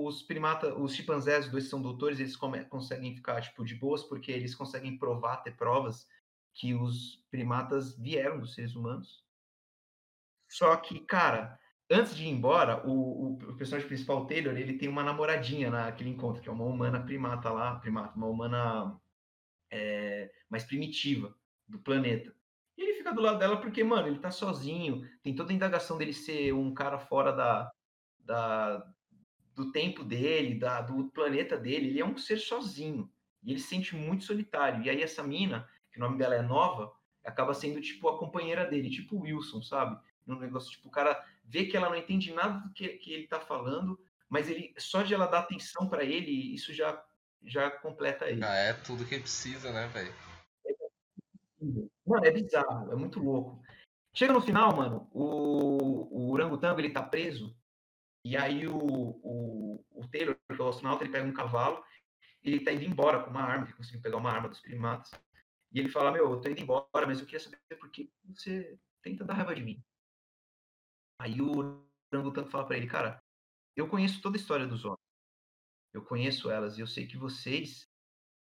[0.06, 4.04] os primata, os chimpanzés, os dois são doutores, eles come, conseguem ficar tipo de boas
[4.04, 6.08] porque eles conseguem provar, ter provas
[6.54, 9.24] que os primatas vieram dos seres humanos.
[10.48, 11.60] Só que, cara,
[11.90, 16.42] antes de ir embora, o, o, personagem principal, Taylor, ele tem uma namoradinha naquele encontro,
[16.42, 19.00] que é uma humana primata lá, primata, uma humana
[19.72, 21.36] é, mais primitiva
[21.68, 22.34] do planeta.
[22.78, 25.98] E ele fica do lado dela porque, mano, ele tá sozinho, tem toda a indagação
[25.98, 27.72] dele ser um cara fora da,
[28.30, 28.86] da
[29.56, 33.12] do tempo dele, da, do planeta dele, ele é um ser sozinho.
[33.44, 34.82] E ele se sente muito solitário.
[34.84, 36.94] E aí essa mina, que o nome dela é Nova,
[37.26, 40.00] acaba sendo tipo a companheira dele, tipo Wilson, sabe?
[40.26, 43.28] Um negócio, tipo, o cara vê que ela não entende nada do que, que ele
[43.28, 44.00] tá falando,
[44.30, 47.04] mas ele só de ela dar atenção para ele, isso já
[47.44, 48.44] já completa ele.
[48.44, 50.14] Ah, é tudo que precisa, né, velho?
[52.06, 53.62] Mano, é bizarro, é muito louco.
[54.14, 57.56] Chega no final, mano, o, o orangotango, ele tá preso,
[58.24, 61.84] e aí o, o, o Taylor, que é o astronauta, ele pega um cavalo,
[62.44, 65.12] e ele tá indo embora com uma arma, ele conseguiu pegar uma arma dos primatas.
[65.72, 68.78] E ele fala, meu, eu tô indo embora, mas eu queria saber por que você
[69.02, 69.84] tenta dar raiva de mim.
[71.20, 73.22] Aí o orangotango fala para ele, cara,
[73.76, 75.00] eu conheço toda a história dos homens.
[75.94, 77.88] Eu conheço elas e eu sei que vocês,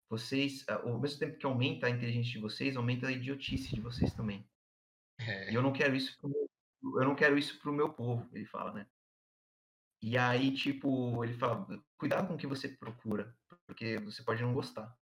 [0.09, 4.13] vocês, ao mesmo tempo que aumenta a inteligência de vocês, aumenta a idiotice de vocês
[4.13, 4.47] também.
[5.19, 5.51] É.
[5.51, 6.49] E eu não quero isso pro meu,
[6.83, 8.87] eu não quero isso pro meu povo, ele fala, né?
[10.07, 11.65] E aí, tipo, ele fala,
[11.97, 13.35] cuidado com o que você procura,
[13.65, 14.95] porque você pode não gostar.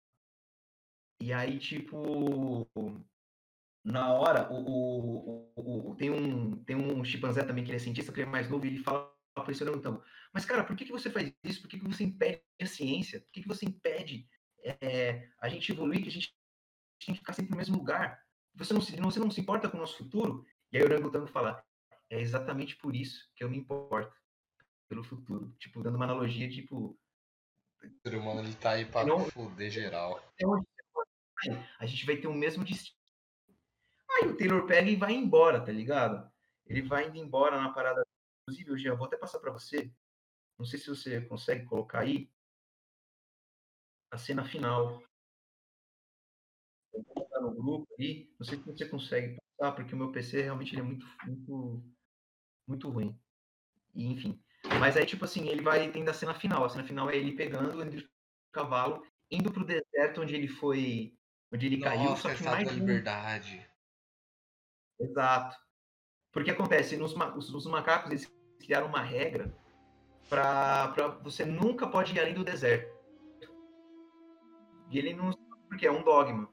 [1.19, 2.69] E aí, tipo,
[3.83, 8.13] na hora, o, o, o, tem, um, tem um chimpanzé também que ele é cientista,
[8.13, 10.85] que ele é mais novo, e ele fala para esse então, mas cara, por que,
[10.85, 11.63] que você faz isso?
[11.63, 13.23] Por que, que você impede a ciência?
[13.23, 14.29] Por que, que você impede
[14.63, 16.37] é, a gente evoluir, que a gente
[17.07, 18.23] tem que ficar sempre no mesmo lugar?
[18.55, 20.45] Você não, se, você não se importa com o nosso futuro?
[20.71, 21.65] E aí o orangotango fala,
[22.11, 24.20] é exatamente por isso que eu me importo
[24.91, 25.55] pelo futuro.
[25.57, 26.99] Tipo, dando uma analogia, tipo...
[27.83, 30.21] O ser humano, ele tá aí para não, foder geral.
[31.79, 32.99] A gente vai ter o mesmo destino.
[34.11, 36.31] Aí o Taylor pega e vai embora, tá ligado?
[36.67, 38.05] Ele vai indo embora na parada.
[38.43, 39.91] Inclusive, eu já vou até passar para você.
[40.59, 42.29] Não sei se você consegue colocar aí
[44.11, 45.03] a cena final.
[46.93, 48.31] Eu no grupo aí.
[48.39, 51.83] Não sei se você consegue passar, porque o meu PC realmente é muito, muito,
[52.67, 53.19] muito ruim.
[53.95, 54.43] E, enfim.
[54.79, 56.65] Mas aí, tipo assim, ele vai tendo a cena final.
[56.65, 58.09] A cena final é ele pegando o
[58.53, 61.15] cavalo, indo pro deserto onde ele foi.
[61.53, 62.69] Onde ele Nossa, caiu, só que mais.
[62.69, 63.69] Da liberdade.
[65.01, 65.57] Exato.
[66.33, 69.53] Porque acontece, nos, os, macacos eles criaram uma regra
[70.29, 72.95] para você nunca pode ir além do deserto.
[74.91, 75.33] E ele não
[75.69, 76.49] porque é um dogma.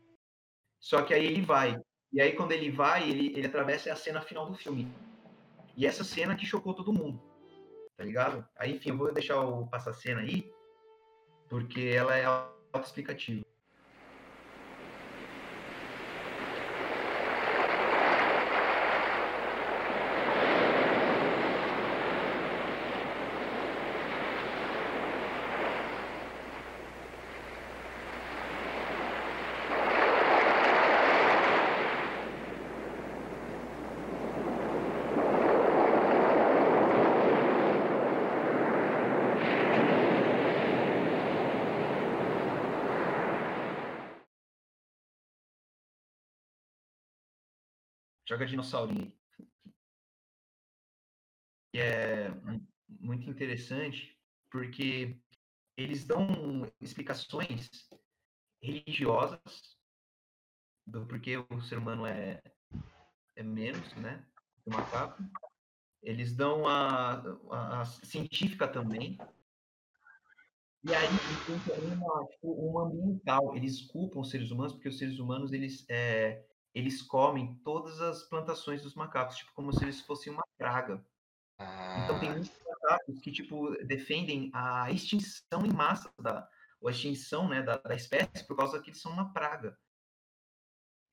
[0.79, 1.79] Só que aí ele vai.
[2.11, 4.91] E aí quando ele vai, ele, ele atravessa a cena final do filme.
[5.75, 7.21] E essa cena que chocou todo mundo.
[7.97, 8.47] Tá ligado?
[8.55, 10.53] Aí, enfim, eu vou deixar o passar cena aí,
[11.49, 13.43] porque ela é autoexplicativa.
[48.27, 49.13] Joga dinossaurinho.
[51.73, 52.29] E é
[52.89, 54.19] muito interessante
[54.51, 55.17] porque
[55.77, 57.69] eles dão explicações
[58.61, 59.77] religiosas
[60.85, 62.41] do porquê o ser humano é,
[63.35, 64.25] é menos, né,
[64.63, 65.23] que macaco.
[66.01, 67.21] Eles dão a,
[67.51, 69.17] a, a científica também.
[70.83, 71.07] E aí
[71.45, 73.55] tem uma, tipo, uma ambiental.
[73.55, 78.23] Eles culpam os seres humanos porque os seres humanos eles é, eles comem todas as
[78.23, 81.03] plantações dos macacos, tipo, como se eles fossem uma praga.
[81.57, 82.03] Ah.
[82.03, 82.33] Então tem ah.
[82.33, 86.47] muitos macacos que, tipo, defendem a extinção em massa da,
[86.85, 89.77] a extinção, né, da, da espécie por causa que eles são uma praga.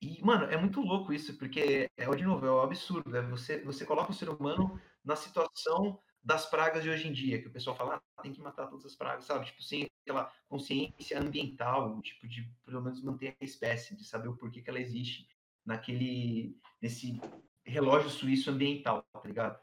[0.01, 3.09] E, mano, é muito louco isso, porque, é, de novo, é um absurdo.
[3.09, 3.21] Né?
[3.23, 7.47] Você, você coloca o ser humano na situação das pragas de hoje em dia, que
[7.47, 9.45] o pessoal fala, ah, tem que matar todas as pragas, sabe?
[9.45, 14.35] Tipo, sem aquela consciência ambiental, tipo, de pelo menos manter a espécie, de saber o
[14.35, 15.27] porquê que ela existe
[15.65, 17.19] naquele nesse
[17.65, 19.59] relógio suíço ambiental, tá ligado?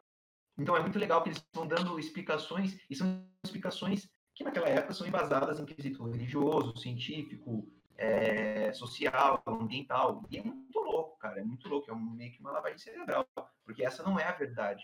[0.59, 4.95] Então é muito legal que eles estão dando explicações e são explicações que naquela época
[4.95, 10.27] são embasadas em quesito religioso, científico, é, social, ambiental.
[10.31, 11.41] E é muito louco, cara.
[11.41, 11.91] É muito louco.
[11.91, 13.27] É meio que uma lavagem cerebral.
[13.65, 14.83] Porque essa não é a verdade.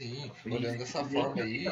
[0.00, 1.64] Sim, olhando dessa forma aí.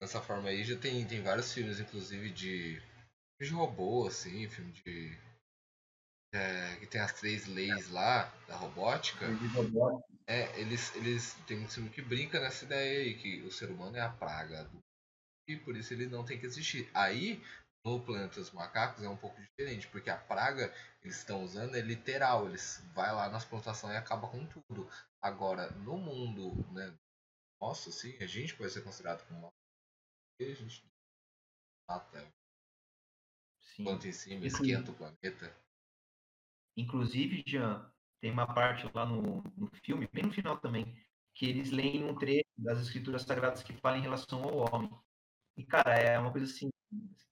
[0.00, 2.82] Dessa forma aí já tem, tem vários filmes, inclusive, de,
[3.40, 5.18] de robô, assim, filme de
[6.32, 9.26] é, que tem as três leis lá da robótica,
[10.26, 13.96] é, eles, eles tem um filme que brinca nessa ideia aí, que o ser humano
[13.96, 14.80] é a praga do
[15.48, 16.88] e por isso ele não tem que existir.
[16.94, 17.42] Aí,
[17.84, 20.72] no Planeta dos Macacos é um pouco diferente, porque a praga
[21.02, 24.88] eles estão usando é literal, eles vai lá nas plantações e acaba com tudo.
[25.20, 26.94] Agora, no mundo, né,
[27.60, 29.50] nosso, assim, a gente pode ser considerado como uma
[30.40, 30.82] a gente
[31.88, 32.32] mata
[33.60, 33.84] Sim.
[33.84, 35.54] planta em cima, esquenta o planeta.
[36.76, 37.90] Inclusive, Jean,
[38.20, 40.94] tem uma parte lá no, no filme, bem no final também,
[41.34, 44.90] que eles leem um trecho das escrituras sagradas que fala em relação ao homem.
[45.56, 46.70] E, cara, é uma coisa assim,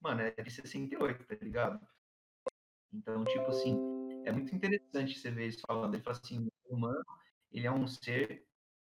[0.00, 1.80] mano, é de 68, tá ligado?
[2.92, 3.76] Então, tipo assim,
[4.24, 5.94] é muito interessante você ver eles falando.
[5.94, 7.04] Ele fala assim, o humano,
[7.52, 8.46] ele é um ser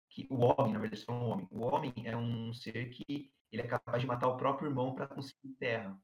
[0.09, 1.47] que, o homem, na verdade, falam o homem.
[1.51, 5.07] O homem é um ser que ele é capaz de matar o próprio irmão para
[5.07, 5.99] conseguir terra.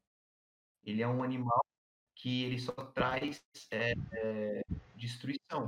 [0.84, 1.63] Ele é um animal
[2.24, 4.64] que ele só traz é, é,
[4.96, 5.66] destruição.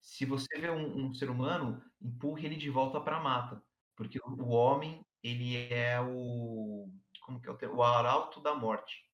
[0.00, 3.62] Se você vê um, um ser humano, empurre ele de volta para a mata,
[3.94, 7.76] porque o, homem ele é o como que é o, termo?
[7.76, 9.08] o arauto da morte.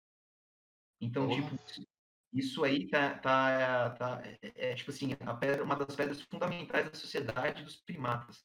[0.99, 1.43] Então, Porra.
[1.43, 1.87] tipo,
[2.33, 6.91] isso aí tá, tá, tá é, é, tipo assim, a pedra, uma das pedras fundamentais
[6.91, 8.43] da sociedade dos primatas.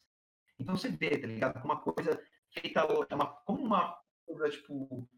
[0.60, 1.64] Então você vê, tá ligado?
[1.64, 2.22] Uma coisa
[2.52, 5.10] feita, é uma, como uma coisa, tipo,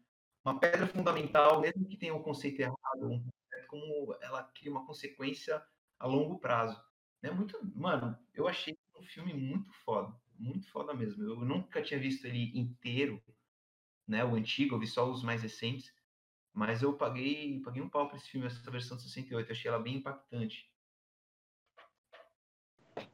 [0.46, 3.28] uma pedra fundamental, mesmo que tenha um conceito errado, um
[3.66, 5.60] como ela cria uma consequência
[5.98, 6.80] a longo prazo.
[7.20, 11.24] É muito, mano, eu achei um filme muito foda, muito foda mesmo.
[11.24, 13.20] Eu nunca tinha visto ele inteiro,
[14.06, 15.92] né, o antigo, eu vi só os mais recentes,
[16.52, 19.68] mas eu paguei, paguei um pau pra esse filme, essa versão de 68, eu achei
[19.68, 20.70] ela bem impactante.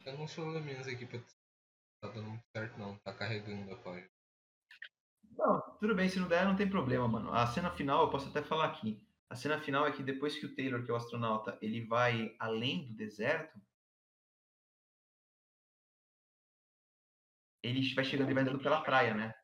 [0.04, 4.11] Eu não sou menos aqui tá dando certo não, tá carregando a página.
[5.42, 7.32] Não, tudo bem, se não der, não tem problema, mano.
[7.34, 9.04] A cena final, eu posso até falar aqui.
[9.28, 12.36] A cena final é que depois que o Taylor, que é o astronauta, ele vai
[12.38, 13.60] além do deserto,
[17.60, 19.34] ele vai chegando, ele vai andando pela praia, né?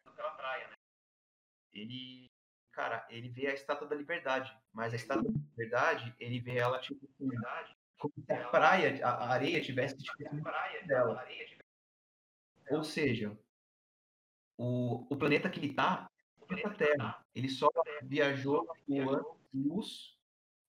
[1.73, 2.31] Ele,
[2.71, 6.79] cara, ele vê a Estátua da Liberdade, mas a Estátua da Liberdade, ele vê ela
[6.79, 7.09] tipo
[7.99, 11.27] como se a praia, a areia tivesse tipo assim, dela.
[12.71, 13.37] Ou seja,
[14.59, 17.25] o, o planeta que ele tá é o planeta Terra.
[17.35, 17.69] Ele só
[18.03, 20.19] viajou o ano luz,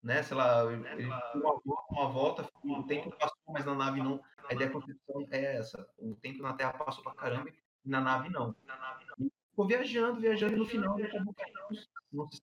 [0.01, 0.21] né?
[0.23, 4.23] Sei lá, ele deu uma volta, uma volta, o tempo passou, mas na nave não.
[4.47, 5.87] A ideia da concepção é essa.
[5.97, 8.55] O tempo na Terra passou pra caramba e na nave não.
[9.19, 11.59] E ficou viajando, viajando e no final ele acabou caindo.
[12.11, 12.41] Não se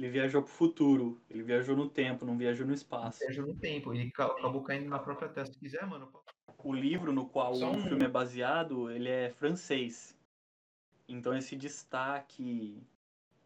[0.00, 3.18] Ele viajou pro futuro, ele viajou no tempo, não viajou no espaço.
[3.20, 3.92] viajou no tempo.
[3.92, 5.44] Ele ca- acabou caindo na própria Terra.
[5.44, 6.10] Se quiser, mano,
[6.64, 10.18] O livro no qual Só o um- filme é baseado, ele é francês.
[11.06, 12.82] Então esse destaque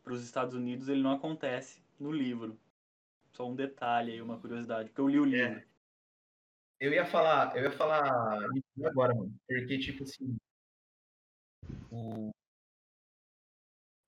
[0.04, 2.56] para os Estados Unidos ele não acontece no livro.
[3.32, 5.48] Só um detalhe aí, uma curiosidade, porque eu li o É.
[5.48, 5.68] livro.
[6.78, 8.00] Eu ia falar, eu ia falar
[8.84, 9.34] agora, mano.
[9.48, 10.36] Porque, tipo assim,
[11.90, 12.30] o,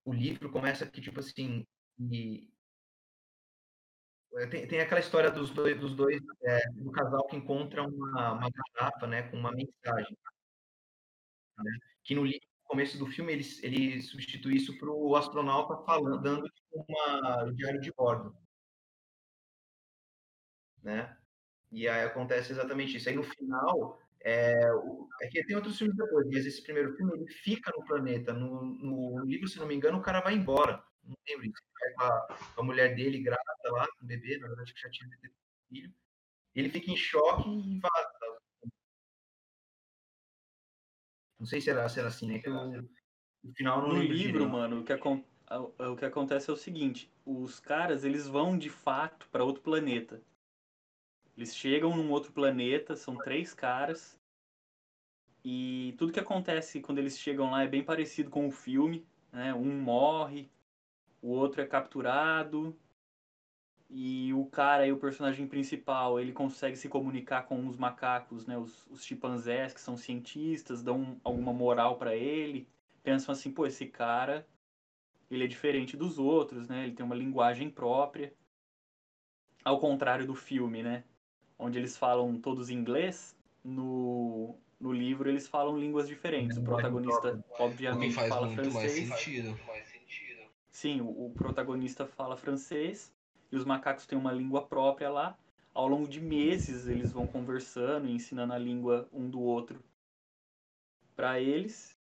[0.05, 1.65] o livro começa que, tipo assim,
[1.99, 2.47] e,
[4.35, 8.33] é, tem, tem aquela história dos dois, dos dois é, do casal que encontra uma,
[8.33, 10.15] uma garrafa, né, com uma mensagem.
[11.57, 11.71] né,
[12.03, 12.23] que no
[12.65, 17.79] começo do filme, ele, ele substitui isso para o astronauta falando, dando tipo, uma diário
[17.81, 18.35] de bordo.
[20.83, 21.15] Né?
[21.71, 23.09] E aí acontece exatamente isso.
[23.09, 27.13] Aí no final, é, o- é que tem outros filmes depois, mas esse primeiro filme
[27.15, 28.33] ele fica no planeta.
[28.33, 30.83] No, no livro, se não me engano, o cara vai embora.
[31.07, 31.51] Não lembro.
[31.79, 34.81] Vai com a, com a mulher dele grávida lá, com o bebê, na verdade que
[34.81, 35.31] já tinha ter
[35.69, 35.93] filho.
[36.53, 38.39] Ele fica em choque e vaza.
[41.39, 42.39] Não sei se era, se era assim, né?
[42.39, 42.81] Que o,
[43.43, 44.49] o final não No livro, direito.
[44.49, 49.29] mano, o que, o que acontece é o seguinte: os caras eles vão de fato
[49.29, 50.21] para outro planeta.
[51.37, 54.19] Eles chegam num outro planeta, são três caras.
[55.45, 59.53] E tudo que acontece quando eles chegam lá é bem parecido com o filme, né?
[59.53, 60.49] Um morre,
[61.21, 62.77] o outro é capturado.
[63.89, 68.57] E o cara aí, o personagem principal, ele consegue se comunicar com os macacos, né?
[68.57, 72.67] Os, os chimpanzés, que são cientistas, dão alguma moral pra ele.
[73.01, 74.45] Pensam assim, pô, esse cara,
[75.31, 76.83] ele é diferente dos outros, né?
[76.83, 78.33] Ele tem uma linguagem própria.
[79.63, 81.03] Ao contrário do filme, né?
[81.57, 86.57] Onde eles falam todos inglês, no, no livro eles falam línguas diferentes.
[86.57, 89.09] O Linguagem protagonista, obviamente, fala muito mais francês.
[89.09, 89.57] sentido.
[90.79, 93.11] Sim, o, protagonista fala francês
[93.51, 95.35] e os macacos têm uma língua própria lá.
[95.73, 99.83] Ao longo de meses eles vão conversando e ensinando a língua um do outro
[101.15, 101.97] para eles.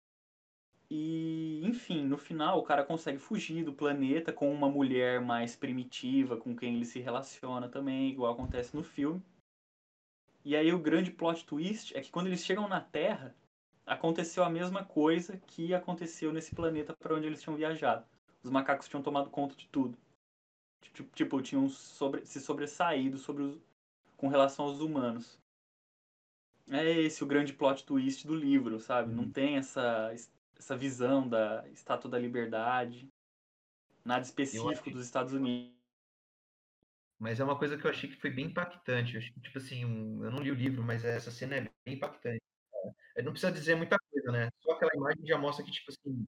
[0.91, 6.37] E, enfim, no final o cara consegue fugir do planeta com uma mulher mais primitiva,
[6.37, 9.23] com quem ele se relaciona também, igual acontece no filme.
[10.45, 13.35] E aí o grande plot twist é que quando eles chegam na Terra,
[13.87, 18.05] aconteceu a mesma coisa que aconteceu nesse planeta para onde eles tinham viajado.
[18.47, 19.99] Os macacos tinham tomado conta de tudo.
[20.81, 23.59] Tipo, tipo tinham sobre, se sobressaído sobre os,
[24.17, 25.37] com relação aos humanos.
[26.69, 29.13] É esse o grande plot twist do livro, sabe?
[29.13, 30.15] Não tem essa,
[30.57, 33.09] essa visão da Estátua da Liberdade,
[34.05, 35.75] nada específico dos Estados Unidos.
[37.19, 39.17] Mas é uma coisa que eu achei que foi bem impactante.
[39.17, 42.41] Eu, tipo assim, eu não li o livro, mas essa cena é bem impactante.
[43.25, 44.51] Não precisa dizer muita coisa, né?
[44.63, 46.25] Só aquela imagem já mostra que, tipo assim,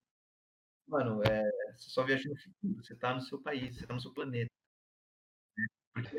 [0.89, 1.43] mano, é,
[1.77, 4.51] você só viaja no futuro, você tá no seu país, você tá no seu planeta.
[5.57, 5.67] Né?
[5.95, 6.19] Porque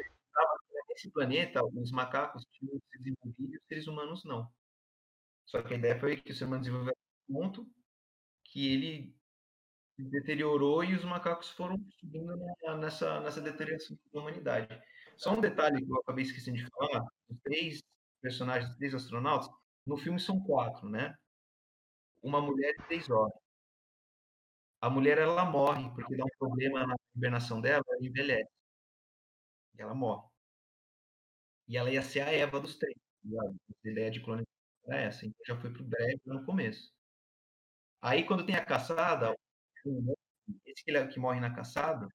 [0.90, 4.50] nesse planeta, os macacos tinham se desenvolvido e os seres humanos não.
[5.46, 6.94] Só que a ideia foi que o ser humano desenvolveu
[7.30, 7.68] um ponto
[8.44, 9.16] que ele
[9.98, 12.36] deteriorou e os macacos foram subindo
[12.80, 14.82] nessa, nessa deterioração da humanidade.
[15.18, 17.84] Só um detalhe que eu acabei esquecendo de falar: os três
[18.22, 19.50] personagens, três astronautas,
[19.86, 21.16] no filme são quatro, né?
[22.22, 23.49] Uma mulher e três homens.
[24.82, 28.50] A mulher ela morre porque dá um problema na hibernação dela, ela envelhece.
[29.78, 30.28] E ela morre.
[31.68, 32.96] E ela ia ser a Eva dos três.
[33.84, 34.54] A ideia de colonização
[34.88, 35.26] era essa.
[35.26, 36.94] Então já foi pro breve no começo.
[38.02, 39.36] Aí quando tem a caçada,
[40.66, 42.08] esse que, ele, que morre na caçada,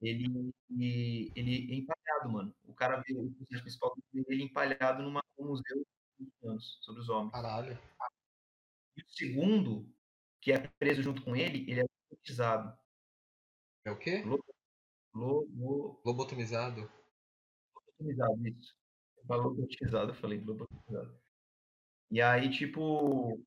[0.00, 0.52] ele,
[1.34, 2.54] ele é empalhado, mano.
[2.64, 5.86] O cara vê o personagem principal ele empalhado numa, num museu
[6.44, 7.32] anos sobre os homens.
[7.32, 7.78] Caralho.
[8.96, 9.92] E o segundo,
[10.40, 12.78] que é preso junto com ele, ele é lobotomizado.
[13.84, 14.22] É o quê?
[15.14, 16.90] Lobo, Lobotomizado?
[17.74, 18.74] Lobotomizado, isso.
[19.28, 21.18] Lobotomizado, eu falei lobotomizado.
[22.10, 23.38] E aí, tipo,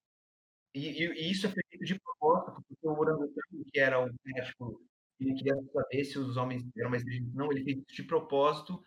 [0.74, 4.82] e, e, isso é feito de propósito, porque o orangotango, que era um médico,
[5.20, 7.34] ele queria saber se os homens eram mais inteligentes.
[7.34, 8.84] Não, ele fez isso de propósito,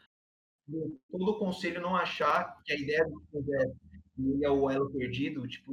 [1.10, 3.74] todo o conselho não achar que a ideia do José
[4.16, 5.72] e o elo perdido, tipo,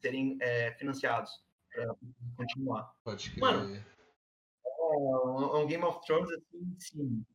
[0.00, 1.45] serem é, financiados
[1.84, 1.94] para
[2.36, 2.94] continuar.
[3.04, 3.40] Pode crer.
[3.40, 7.26] Mano, é um Game of Thrones assim, sim.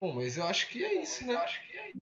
[0.00, 1.34] Bom, mas eu acho que é isso, né?
[1.34, 2.00] Eu acho que é isso.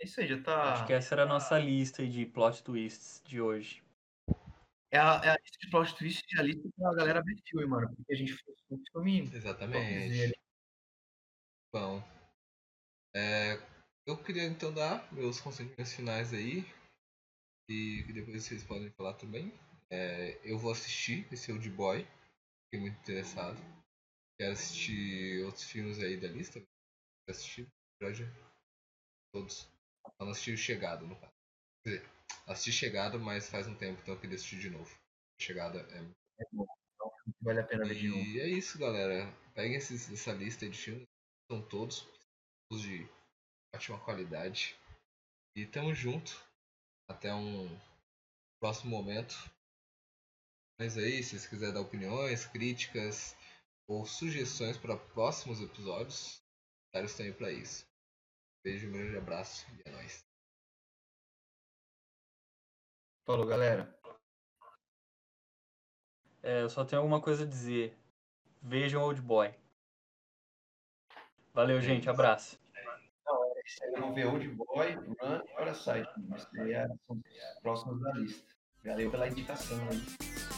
[0.00, 0.72] É isso aí, já tá.
[0.74, 3.82] Acho que essa era a nossa lista de plot twists de hoje.
[4.90, 7.66] É a, é a lista de plot twists e a lista pra galera ver filme,
[7.66, 7.88] mano.
[7.96, 9.22] Porque a gente fez um filme.
[9.22, 10.38] Exatamente.
[11.72, 12.02] Bom.
[13.12, 13.56] É,
[14.06, 16.64] eu queria então dar meus conselhos finais aí.
[17.68, 19.52] E que depois vocês podem falar também.
[19.90, 22.06] É, eu vou assistir esse Old Boy.
[22.64, 23.58] Fiquei muito interessado.
[24.38, 26.60] Quero assistir outros filmes aí da lista.
[26.60, 27.68] Quero assistir
[28.02, 28.30] Roger.
[29.32, 29.68] Todos.
[30.18, 31.32] Só não assisti o Chegado, no caso.
[31.82, 32.10] Quer dizer,
[32.46, 34.94] assisti Chegado, mas faz um tempo, então eu queria assistir de novo.
[35.40, 35.98] Chegada é.
[36.40, 36.66] É bom.
[36.94, 38.22] Então, vale a pena ver de novo.
[38.22, 39.32] E é isso, galera.
[39.54, 41.08] Peguem esses, essa lista de filmes.
[41.50, 42.06] São todos.
[42.68, 43.08] Todos de
[43.74, 44.78] ótima qualidade.
[45.56, 46.42] E tamo junto.
[47.08, 47.68] Até um
[48.60, 49.34] próximo momento.
[50.78, 53.36] Mas aí, se vocês quiserem dar opiniões, críticas,
[53.88, 56.42] ou sugestões para próximos episódios,
[56.92, 57.86] comentários estão aí para isso.
[58.64, 60.24] Beijo, um grande abraço e é nóis.
[63.26, 63.94] Falou, galera.
[66.42, 67.96] É, eu só tenho alguma coisa a dizer.
[68.60, 69.54] Vejam Old Boy.
[71.52, 72.08] Valeu, gente.
[72.08, 72.58] Abraço.
[73.94, 76.08] Eu vou ver Old Boy, Run e Parasite.
[76.28, 76.42] Mas
[77.06, 78.54] são os próximos da lista.
[78.84, 80.53] Valeu pela indicação aí.